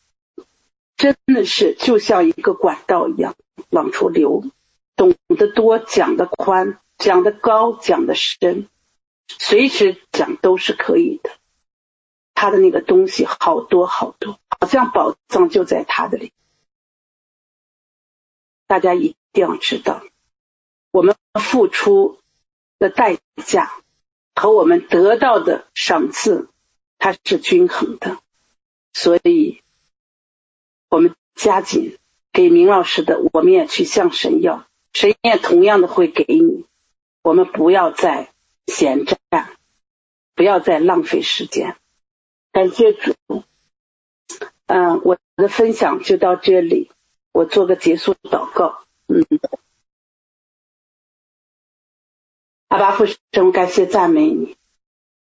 [0.98, 3.36] 真的是就像一个管道一样
[3.70, 4.44] 往出流，
[4.96, 8.68] 懂得多，讲得宽，讲得高，讲得深，
[9.28, 11.30] 随时讲都是可以的。
[12.34, 16.32] 他的那个东西好多好多，好像宝藏就在他的里。
[18.66, 20.02] 大家一定要知道，
[20.90, 22.18] 我们付出
[22.80, 23.72] 的代价
[24.34, 26.48] 和我们得到的赏赐，
[26.98, 28.18] 它是均衡的。
[28.92, 29.62] 所以，
[30.88, 31.96] 我们加紧
[32.32, 36.64] 给明老师的，我们也去向神要，神也同样的会给你。
[37.22, 38.32] 我们不要再
[38.66, 39.18] 闲着，
[40.34, 41.76] 不要再浪费时间。
[42.52, 43.14] 感谢主，
[44.66, 46.90] 嗯，我的分享就到这里。
[47.32, 49.24] 我做个结束祷告，嗯，
[52.68, 54.56] 阿爸父神，感谢赞美你，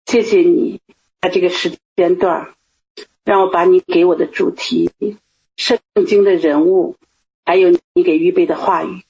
[0.06, 0.82] 谢谢你
[1.20, 2.56] 在这个时间段，
[3.24, 4.90] 让我把你给我的主题、
[5.58, 6.96] 圣经的人物，
[7.46, 9.04] 还有你给预备的话语，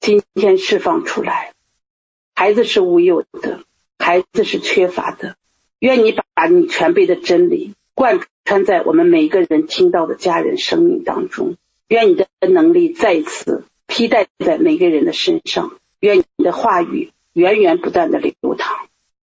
[0.00, 1.52] 今天释放出来。
[2.34, 3.64] 孩子是无有的，
[3.98, 5.36] 孩子是缺乏的，
[5.78, 11.56] 愿你把你全备的真理贯穿在我们每一个人听到的家人生命当中。
[11.88, 18.88] 愿你的能力再次披戴在每个人的身上，愿你的话语源源不断的流淌，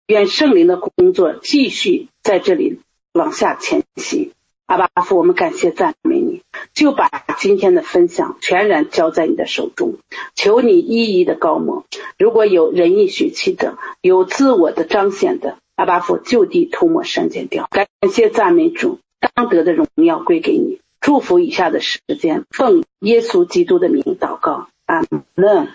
[0.06, 2.80] 愿圣灵的工作继续在这里
[3.12, 4.32] 往下前行。
[4.68, 6.42] 阿巴父，我们感谢赞美你，
[6.74, 7.08] 就把
[7.38, 9.94] 今天的分享全然交在你的手中，
[10.34, 11.86] 求你一一的膏抹。
[12.18, 17.66] 如果有仁义血气的，有自我的彰显的，阿巴父就地涂抹删减掉。
[17.70, 18.98] 感谢赞美主，
[19.34, 20.80] 当得的荣耀归给你。
[21.00, 25.02] 祝福以下的时间，奉耶稣基督的名祷告，阿
[25.34, 25.68] 门。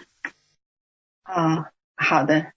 [1.24, 2.52] 啊，好的，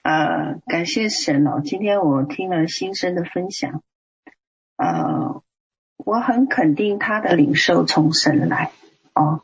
[0.00, 1.60] 呃，感谢神哦。
[1.62, 3.82] 今天我听了新生的分享，
[4.76, 5.42] 呃，
[6.08, 8.70] 我很肯定他的领受从神来
[9.12, 9.42] 哦。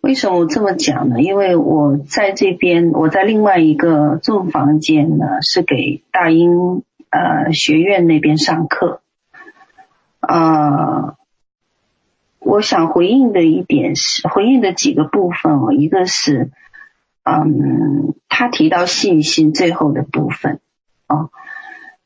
[0.00, 1.20] 为什么我这么讲呢？
[1.20, 9.02] 因为我在这边，我在另外一个住房间呢，是给大英呃学院那边上课，
[10.20, 11.18] 呃，
[12.38, 16.50] 我想回应的一点是回应的几个部分哦，一个是，
[17.24, 20.60] 嗯，他提到信心最后的部分，
[21.08, 21.28] 哦，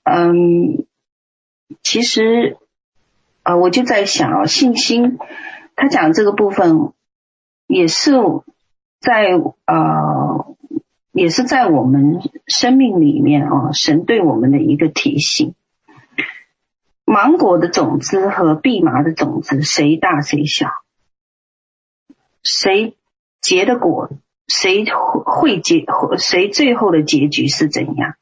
[0.03, 0.85] 嗯，
[1.85, 2.57] 其实
[3.45, 5.19] 啊，我就在想哦，信心，
[5.77, 6.93] 他讲这个部分
[7.69, 8.12] 也是
[9.01, 10.53] 在呃。
[11.16, 12.19] 也是在我们
[12.49, 15.55] 生命里面啊，神对我们的一个提醒。
[17.05, 20.71] 芒果的种子和蓖麻的种子，谁大谁小？
[22.43, 22.97] 谁
[23.41, 24.11] 结的果？
[24.49, 24.85] 谁
[25.25, 25.87] 会结？
[26.19, 28.16] 谁最后的结局是怎样？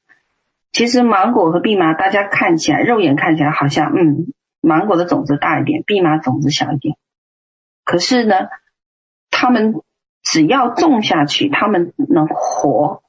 [0.71, 6.97] 其实芒果和蓖麻，大家看起来，肉眼看起来好像，嗯，芒果的种子大一点，蓖麻种子小一点。
[7.85, 8.49] 可是呢，
[9.31, 9.83] 他们。
[10.25, 13.03] 只要种下去，他们能活，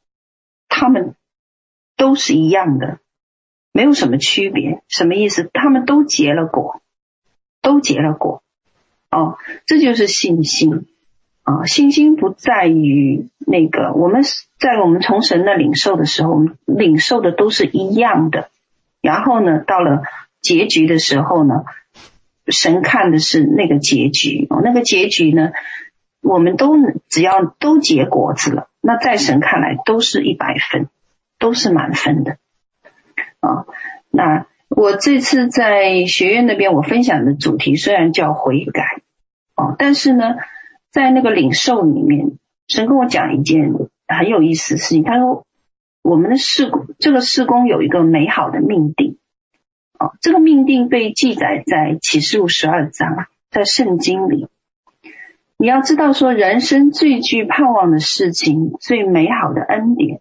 [0.67, 1.13] 他们
[1.95, 2.97] 都是一样的，
[3.71, 4.81] 没有什么区别。
[4.88, 5.47] 什么意思？
[5.53, 6.81] 他们都结了果，
[7.61, 8.41] 都结了果。
[9.11, 10.88] 哦，这就是信心
[11.43, 14.23] 啊、信心不在于那个我们
[14.57, 18.49] 在我们从神的领受的时候，我们领受的都是一样的。
[19.01, 20.01] 然后呢，到了
[20.43, 21.63] 结局的时候呢，
[22.45, 24.45] 神看的是那个结局。
[24.51, 25.49] 哦，那个结局呢？
[26.21, 26.77] 我们都
[27.09, 30.87] 只要都结果子了，那在神看来都是一百分，
[31.37, 32.37] 都是满分的
[33.41, 33.65] 啊。
[34.09, 39.01] 那我这次在学院那边，我分享的主题虽然叫悔改
[39.57, 40.35] 哦，但是呢，
[40.91, 42.37] 在那个领受里面，
[42.69, 43.73] 神跟我讲一件
[44.07, 45.03] 很有意思的事情。
[45.03, 45.45] 他说，
[46.03, 49.17] 我们的事工，这个事工有一个美好的命定
[50.21, 54.47] 这个命定被记载在启示录十二章，在圣经里。
[55.57, 60.19] 你要知道，说人生最具盼望的事情，最美好的恩典，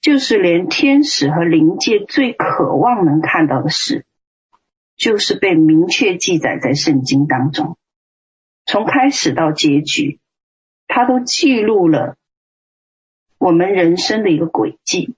[0.00, 4.04] 就是连天使和灵界最渴望能看到的事，
[4.96, 7.78] 就是被明确记载在圣经当中。
[8.66, 10.18] 从开始到结局，
[10.86, 12.16] 它都记录了
[13.38, 15.14] 我们人生的一个轨迹，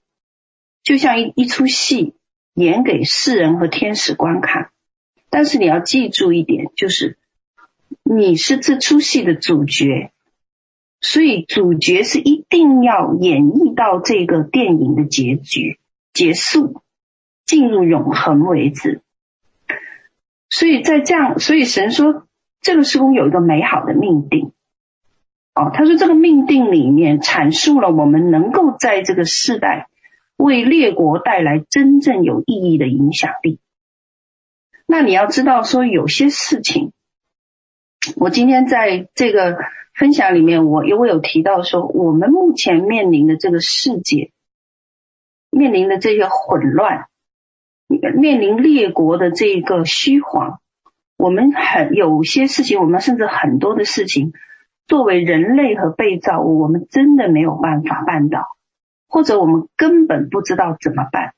[0.83, 2.15] 就像一一出戏，
[2.53, 4.69] 演给世人和天使观看。
[5.29, 7.17] 但是你要记住一点，就是。
[8.05, 10.11] 你是这出戏的主角，
[10.99, 15.79] 所以主角是一定要演绎到这个电影的结局
[16.11, 16.81] 结束，
[17.45, 19.01] 进入永恒为止。
[20.49, 22.27] 所以在这样，所以神说
[22.61, 24.51] 这个施工有一个美好的命定。
[25.53, 29.87] 哦，他说这个命定里面阐述了我们能够在这个世代
[30.43, 33.59] 为列国带来真正有意义的影响力。
[34.85, 36.91] 那你要知道说有些事情。
[38.17, 39.57] 我今天在这个
[39.95, 44.31] 分享里面，我我有提到说，我们目前面临的这个世界，
[45.49, 47.05] 面临的这些混乱，
[47.87, 50.59] 面临列国的这个虚晃，
[51.15, 54.33] 我们很有些事情，我们甚至很多的事情，
[54.85, 58.57] 作为人类和被造物，我们真的没有办法办到，
[59.13, 61.35] 或者我们根本不知道怎么办。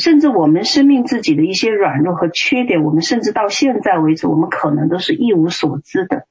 [0.00, 6.26] 甚至我们生命自己的一些软弱和缺点，我们甚至到现在为止，我们可能都是一无所知的，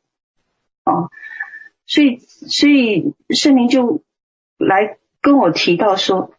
[0.86, 1.10] 啊，
[1.86, 4.02] 所以，所以圣灵就
[4.58, 6.32] 来跟我提到说，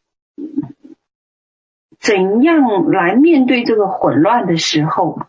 [2.01, 5.21] 怎样来面对这个混乱的时候，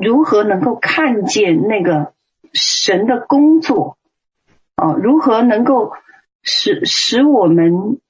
[0.00, 2.14] 如何能够看见那个
[2.54, 3.98] 神的工作，
[4.74, 5.92] 啊，如何能够
[6.50, 8.00] 使使我们。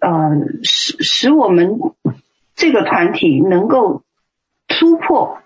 [0.00, 0.30] 呃，
[0.62, 1.78] 使使我们
[2.54, 4.02] 这个团体能够
[4.66, 5.38] 突破，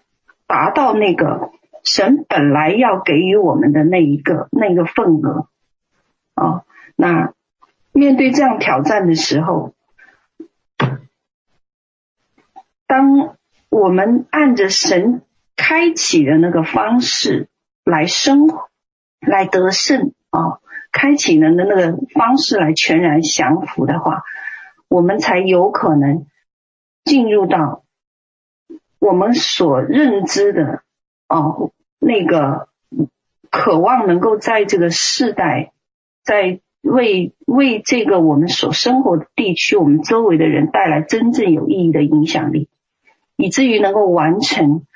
[0.47, 1.51] 达到那个
[1.83, 5.49] 神本来要给予我们的那一个那个份额、
[6.37, 6.65] 哦。
[6.95, 7.35] 那
[7.93, 9.75] 面对这样挑战的时候，
[12.87, 13.37] 当
[13.69, 15.21] 我们按着神
[15.57, 17.49] 开启的那个方式
[17.85, 18.49] 来生，
[19.21, 20.61] 来得胜啊。
[20.97, 24.23] 开启人的那个方式来全然降服的话，
[24.87, 26.27] 我们才有可能
[27.05, 27.83] 进入到
[29.01, 30.83] 我们所认知的
[31.29, 32.69] 哦，那个
[33.51, 35.73] 渴望能够在这个世代，
[36.23, 42.69] 在为为这个我们所生活的地区，我们周围的人带来真正有意义的影响力，
[43.37, 44.87] 以至于能够完成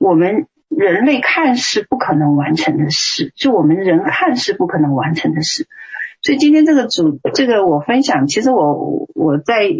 [0.00, 0.48] 我们。
[0.68, 5.66] 人类看似不可能完成的事，就我们人看似不可能完成的事。
[6.20, 9.70] 所以今天这个主，这个我分享，其实我我在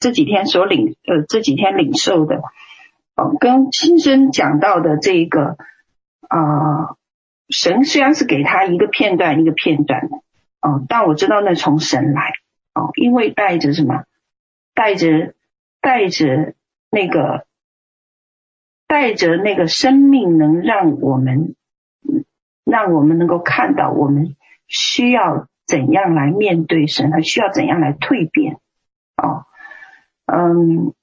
[0.00, 2.42] 这几天所领呃这几天领受的，
[3.16, 5.56] 哦，跟亲身讲到的这一个
[6.28, 6.96] 啊、
[7.48, 10.16] 神虽然是给他一个片段一个片段的，
[10.60, 12.32] 哦，但我知道那从神来，
[12.74, 14.04] 哦，因为带着什么
[14.74, 15.34] 带着
[15.80, 16.54] 带着
[16.90, 17.46] 那个
[18.88, 21.54] 带着那个生命，能让我们
[22.64, 24.34] 让我们能够看到我们
[24.66, 28.58] 需要怎样来面对神，和需要怎样来蜕变。
[29.16, 29.44] 哦，
[30.26, 30.94] 嗯，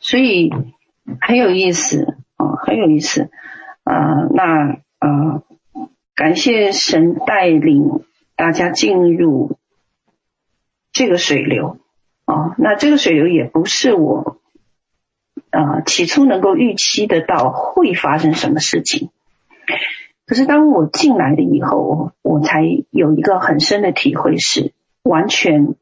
[0.00, 0.50] 所以
[1.20, 3.30] 很有意思哦，很有意思
[3.84, 5.42] 啊、那呃，
[6.14, 8.04] 感谢神带领
[8.34, 9.58] 大家进入
[10.92, 11.78] 这个水流
[12.24, 12.54] 哦。
[12.56, 14.40] 那这个水流也不是我
[15.56, 19.08] 呃起初能够预期得到会发生什么事情。
[20.26, 24.72] 可是当我进来了以后，我才有一个很深的体会，是
[25.02, 25.74] 完全。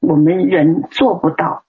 [0.00, 1.64] 我们人做不到，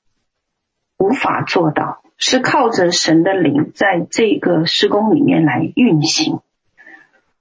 [0.98, 6.42] 无法做到，是靠着神的灵在这个施工里面来运行。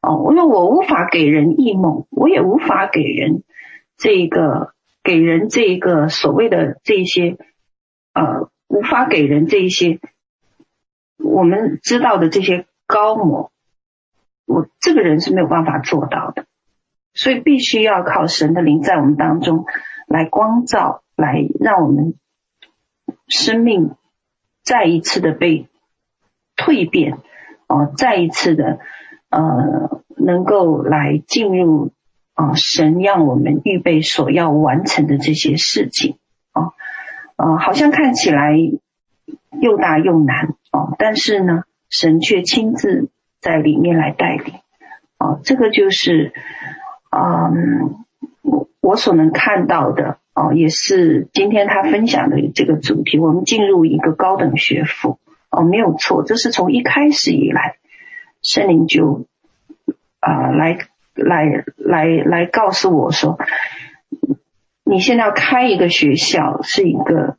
[0.01, 3.43] 哦，因为我无法给人异梦，我也无法给人
[3.97, 7.39] 这个给人这个所谓的这些
[8.13, 10.01] 呃，无法给人这一些
[11.17, 13.53] 我们知道的这些高模，
[14.47, 16.47] 我这个人是没有办法做到的，
[17.13, 19.65] 所以必须要靠神的灵在我们当中。
[20.07, 22.15] 来光照，来让我们
[23.27, 23.95] 生命
[24.63, 25.67] 再一次的被
[26.57, 27.19] 蜕变，
[27.69, 28.81] 哦，再一次的
[29.31, 31.91] 呃，能够来进入
[32.35, 36.19] 啊、神让我们预备所要完成的这些事情，
[37.37, 38.57] 呃，好像看起来
[39.61, 43.09] 又大又难，哦，但是呢，神却亲自
[43.41, 44.55] 在里面来带领，
[45.19, 46.33] 哦，这个就是，
[47.11, 48.05] 嗯。
[48.43, 53.19] 我我所能看到的哦，也是今天他分享的这个主题。
[53.19, 57.77] 我们进入一个高等学府哦，没有错，这是从一开始以来，
[58.43, 59.25] 圣灵就
[60.21, 60.77] 啊、来
[61.15, 63.39] 来来来告诉我说，
[64.85, 67.37] 你现在要开一个学校，是一个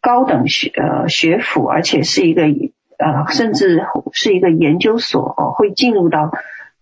[0.00, 6.32] 高等学呃学府，而且是一个呃甚至是一个研究所哦，会进入到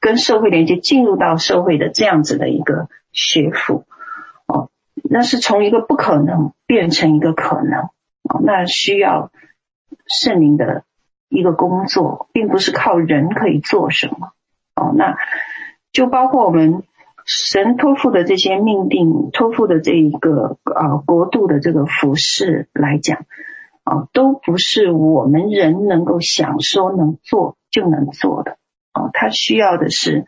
[0.01, 2.89] 跟社会连接，进入到社会的这样子的一个。
[3.19, 3.87] 学府
[4.47, 4.69] 哦，
[5.03, 7.85] 那是从一个不可能变成一个可能
[8.25, 9.31] 哦，那需要
[10.07, 10.85] 圣灵的
[11.31, 14.33] 一个工作，并不是靠人可以做什么
[14.75, 14.93] 哦。
[14.95, 15.17] 那
[15.93, 16.83] 就包括我们
[17.27, 23.27] 神托付的这些命定，托付的这一个啊国度的这个服饰来讲
[23.85, 28.57] 啊，都不是我们人能够想说能做就能做的
[28.93, 29.11] 啊。
[29.13, 30.25] 他需要的是，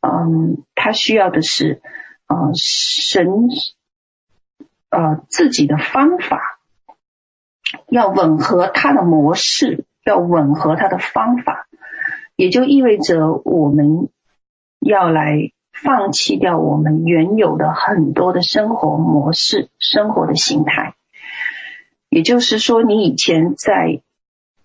[0.00, 1.80] 嗯，他需要的是。
[2.30, 3.48] 啊、呃，神，
[4.90, 6.60] 呃，自己的方法
[7.88, 11.68] 要吻合他的模式，要吻合他的方法，
[12.36, 14.10] 也就意味着我们
[14.78, 15.52] 要来
[15.82, 20.94] 放弃掉我们原有的很多的生活模式、生活的形态。
[22.08, 24.00] 也就是说，你以前在，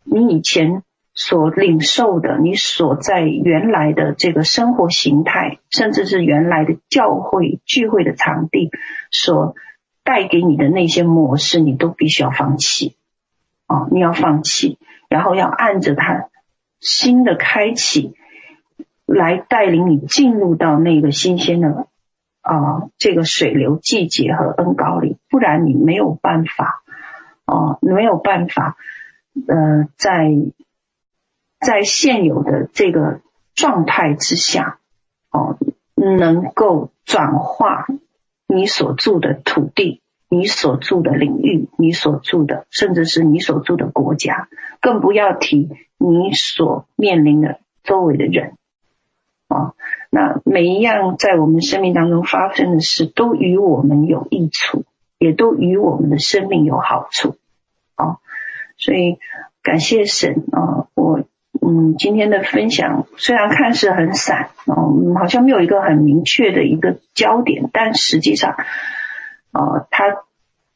[0.03, 0.83] 你以前。
[1.15, 8.71] 所领受的，你所在原来的这个生活形态，甚至是原来的教会聚会的场地，
[9.11, 9.53] 所
[10.03, 12.95] 带给你的那些模式，你都必须要放弃。
[13.67, 16.29] 哦，你要放弃，然后要按着它
[16.79, 18.15] 新的开启，
[19.13, 21.87] 来带领你进入到那个新鲜的
[22.41, 26.83] 啊、这个水流季节和恩膏里，不然你没有办法
[27.45, 28.77] 哦，没有办法
[29.47, 30.31] 呃在。
[31.65, 33.21] 在现有的这个
[33.55, 34.79] 状态之下，
[35.31, 35.57] 哦，
[35.95, 37.87] 能够转化
[38.47, 44.49] 你所住的土地、你所住的领域、你所住的，甚至是你所住的国家，
[44.81, 48.57] 更不要提你所面临的周围的人，
[49.53, 49.73] 啊，
[50.09, 54.85] 那每一样在我们生命当中发生的事，都与我们有益处，
[55.19, 57.35] 也都与我们的生命有好处，
[57.97, 58.17] 哦，
[58.77, 59.19] 所以
[59.61, 61.23] 感谢神啊，我。
[61.65, 68.57] 嗯，今天的分享虽然看似很散，嗯，好像没有一个很明确的一个焦点，但实际上，
[69.53, 70.23] 呃，它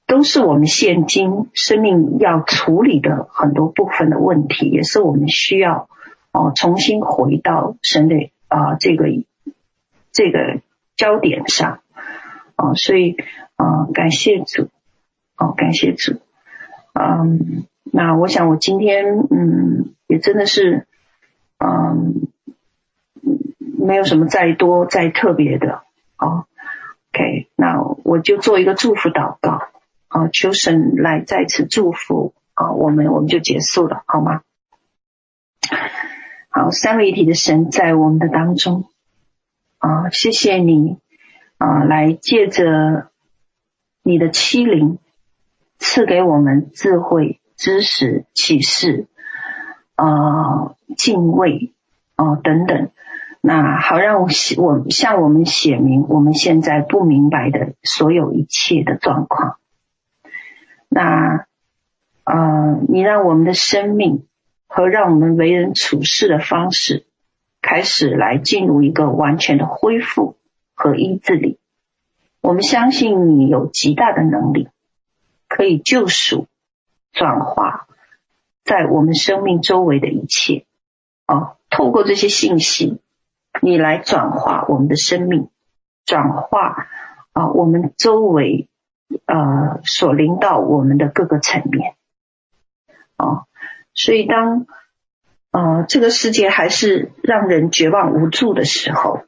[0.05, 5.89] 都是我们现今生命要处理的很多部分的问题，也是我们需要
[6.31, 8.15] 哦、重新回到神的
[8.47, 9.05] 啊、这个
[10.11, 10.61] 这个
[10.95, 11.81] 焦点上，
[12.55, 13.17] 啊、所以
[13.55, 14.69] 啊、感谢主，
[15.37, 16.19] 哦、感谢主，
[16.93, 17.65] 嗯。
[17.89, 20.85] 那我想，我今天嗯，也真的是
[21.57, 22.27] 嗯，
[23.79, 25.83] 没有什么再多再特别的
[26.17, 26.45] 哦。
[27.13, 29.69] OK，那我就做一个祝福祷告
[30.09, 34.41] 啊，求神来再次祝福啊，我们我们就结束了，好吗？
[36.49, 38.85] 好，三位一体的神在我们的当中
[39.77, 40.97] 啊，谢谢你
[41.57, 43.11] 啊，来借着
[44.01, 44.97] 你的欺凌，
[45.77, 49.07] 赐给我们智慧、知识、启示，
[49.95, 51.73] 啊、敬畏，
[52.15, 52.89] 啊、等等。
[53.41, 59.57] 那好，让我写我向我们写明我们现在不明白的所有一切的状况。
[60.89, 61.45] 那，
[62.23, 64.25] 呃，你让我们的生命
[64.67, 67.05] 和让我们为人处事的方式，
[67.61, 70.35] 开始来进入一个完全的恢复
[70.75, 71.57] 和医治里。
[72.41, 74.69] 我们相信你有极大的能力，
[75.47, 76.47] 可以救赎、
[77.11, 77.87] 转化
[78.63, 80.65] 在我们生命周围的一切。
[81.25, 82.99] 啊，透过这些信息，
[83.61, 85.49] 你来转化我们的生命，
[86.05, 86.87] 转化
[87.33, 88.69] 啊我们周围
[89.25, 91.95] 呃所临到我们的各个层面。
[93.17, 93.46] 哦，
[93.97, 94.65] 所以当
[95.51, 99.23] 呃这个世界还是让人绝望无助的时候，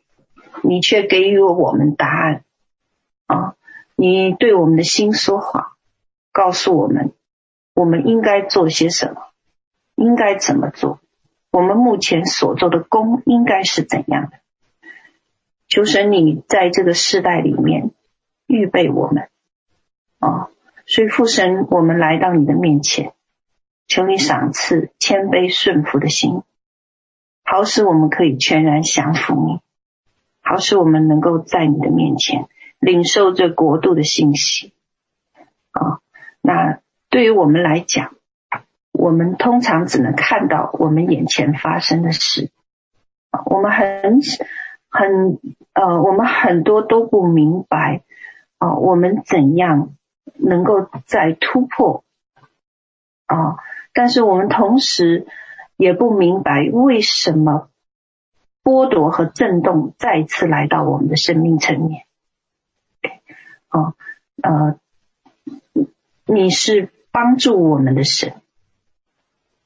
[0.63, 2.45] 你却给予了我们答案。
[3.27, 3.53] 啊！
[3.95, 5.73] 你对我们的心说话，
[6.31, 7.11] 告诉我们
[7.75, 9.21] 我们应该做些什么，
[9.93, 10.99] 应该怎么做，
[11.51, 14.39] 我们目前所做的功应该是怎样的？
[15.67, 17.91] 求神你在这个世代里面
[18.47, 19.29] 预备我们
[20.17, 20.49] 啊！
[20.87, 23.13] 所以父神，我们来到你的面前，
[23.89, 26.43] 求你赏赐谦卑顺服的心，
[27.43, 29.59] 好使我们可以全然降服你，
[30.41, 32.47] 好使我们能够在你的面前。
[32.79, 34.71] 领受这国度的信息
[35.71, 35.99] 啊，
[36.41, 36.79] 那
[37.09, 38.15] 对于我们来讲，
[38.93, 42.51] 我们通常只能看到我们眼前发生的事，
[43.47, 44.21] 我们很
[44.89, 45.39] 很
[45.73, 48.03] 呃，我们很多都不明白
[48.59, 49.93] 啊，我们怎样
[50.35, 52.05] 能够再突破
[53.25, 53.57] 啊？
[53.99, 55.27] 但是我们同时
[55.75, 57.67] 也不明白为什么
[58.63, 62.05] 剥夺和震动再次来到我们的生命层面。
[63.69, 63.95] 哦，
[64.41, 64.79] 呃，
[66.25, 68.35] 你是帮助我们的神，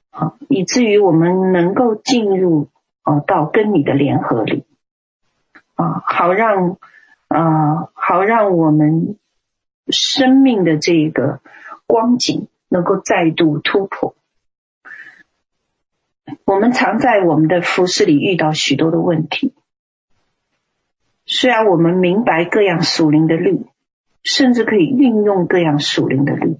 [0.09, 2.69] 好，以至于我们能够进入
[3.03, 4.65] 哦到跟你的联合里，
[5.75, 6.79] 啊，好让
[7.27, 9.15] 啊好让我们
[9.89, 11.39] 生命的这个
[11.85, 14.15] 光景能够再度突破。
[16.45, 19.53] 我们常在我们的服饰里遇到许多的问题，
[21.25, 23.65] 虽然我们明白各样属灵的律。
[24.25, 26.57] 甚至可以运用各样属灵的律，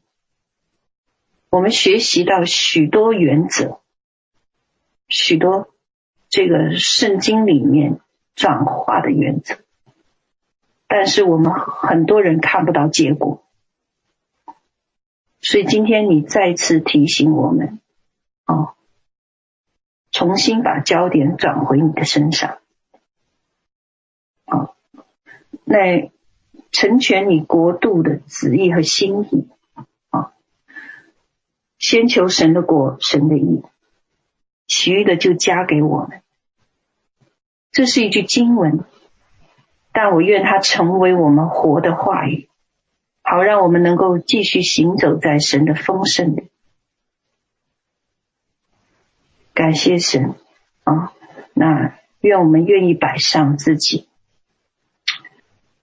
[1.50, 3.80] 我们学习到许多原则，
[5.08, 5.70] 许多
[6.28, 8.02] 这个圣经里面
[8.36, 9.60] 转化的原则，
[10.90, 13.46] 但是我们很多人看不到结果，
[15.40, 17.80] 所以今天你再次提醒我们，
[18.46, 18.74] 哦，
[20.14, 22.60] 重新把焦点转回你的身上，
[24.46, 24.70] 啊，
[25.66, 26.10] 那。
[26.76, 29.48] 成全你国度的旨意和心意
[30.10, 30.34] 啊！
[31.78, 33.62] 先求神的国，神的意，
[34.66, 36.24] 其余的就加给我们。
[37.72, 38.86] 这是一句经文，
[39.92, 42.50] 但我愿它成为我们活的话语，
[43.22, 46.50] 好让我们能够继续行走在神的丰盛里。
[49.54, 50.36] 感谢神
[50.84, 51.14] 啊！
[51.54, 54.08] 那愿我们愿意摆上自己。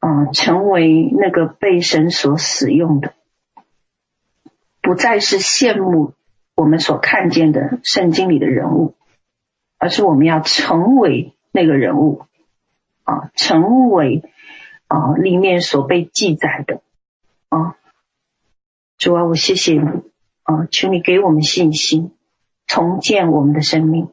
[0.01, 3.13] 啊，成为那个被神所使用的，
[4.81, 6.15] 不再是羡慕
[6.55, 8.95] 我们所看见的圣经里的人物，
[9.77, 12.25] 而是我们要成为那个人物
[13.05, 14.23] 啊，成为
[14.89, 16.81] 啊里面所被记载的
[17.51, 17.77] 啊。
[18.97, 19.87] 主啊，我谢谢你
[20.45, 22.15] 啊，求你给我们信心，
[22.73, 24.11] 重建我们的生命，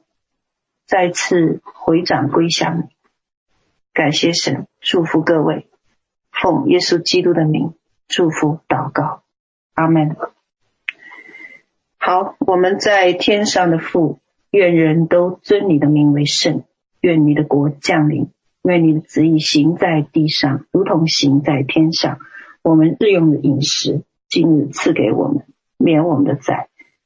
[0.87, 2.83] 再次回转归向你。
[3.93, 5.67] 感谢神，祝福各位。
[6.31, 7.75] 奉耶稣基督的名
[8.07, 9.21] 祝福祷告，
[9.75, 10.17] 阿门。
[11.99, 14.17] 好，我们在天上的父，
[14.49, 16.63] 愿人都尊你的名为圣，
[16.99, 18.31] 愿你的国降临，
[18.63, 22.17] 愿你的旨意行在地上，如同行在天上。
[22.63, 25.45] 我们日用的饮食，今日赐给我们，
[25.77, 26.69] 免我们的债，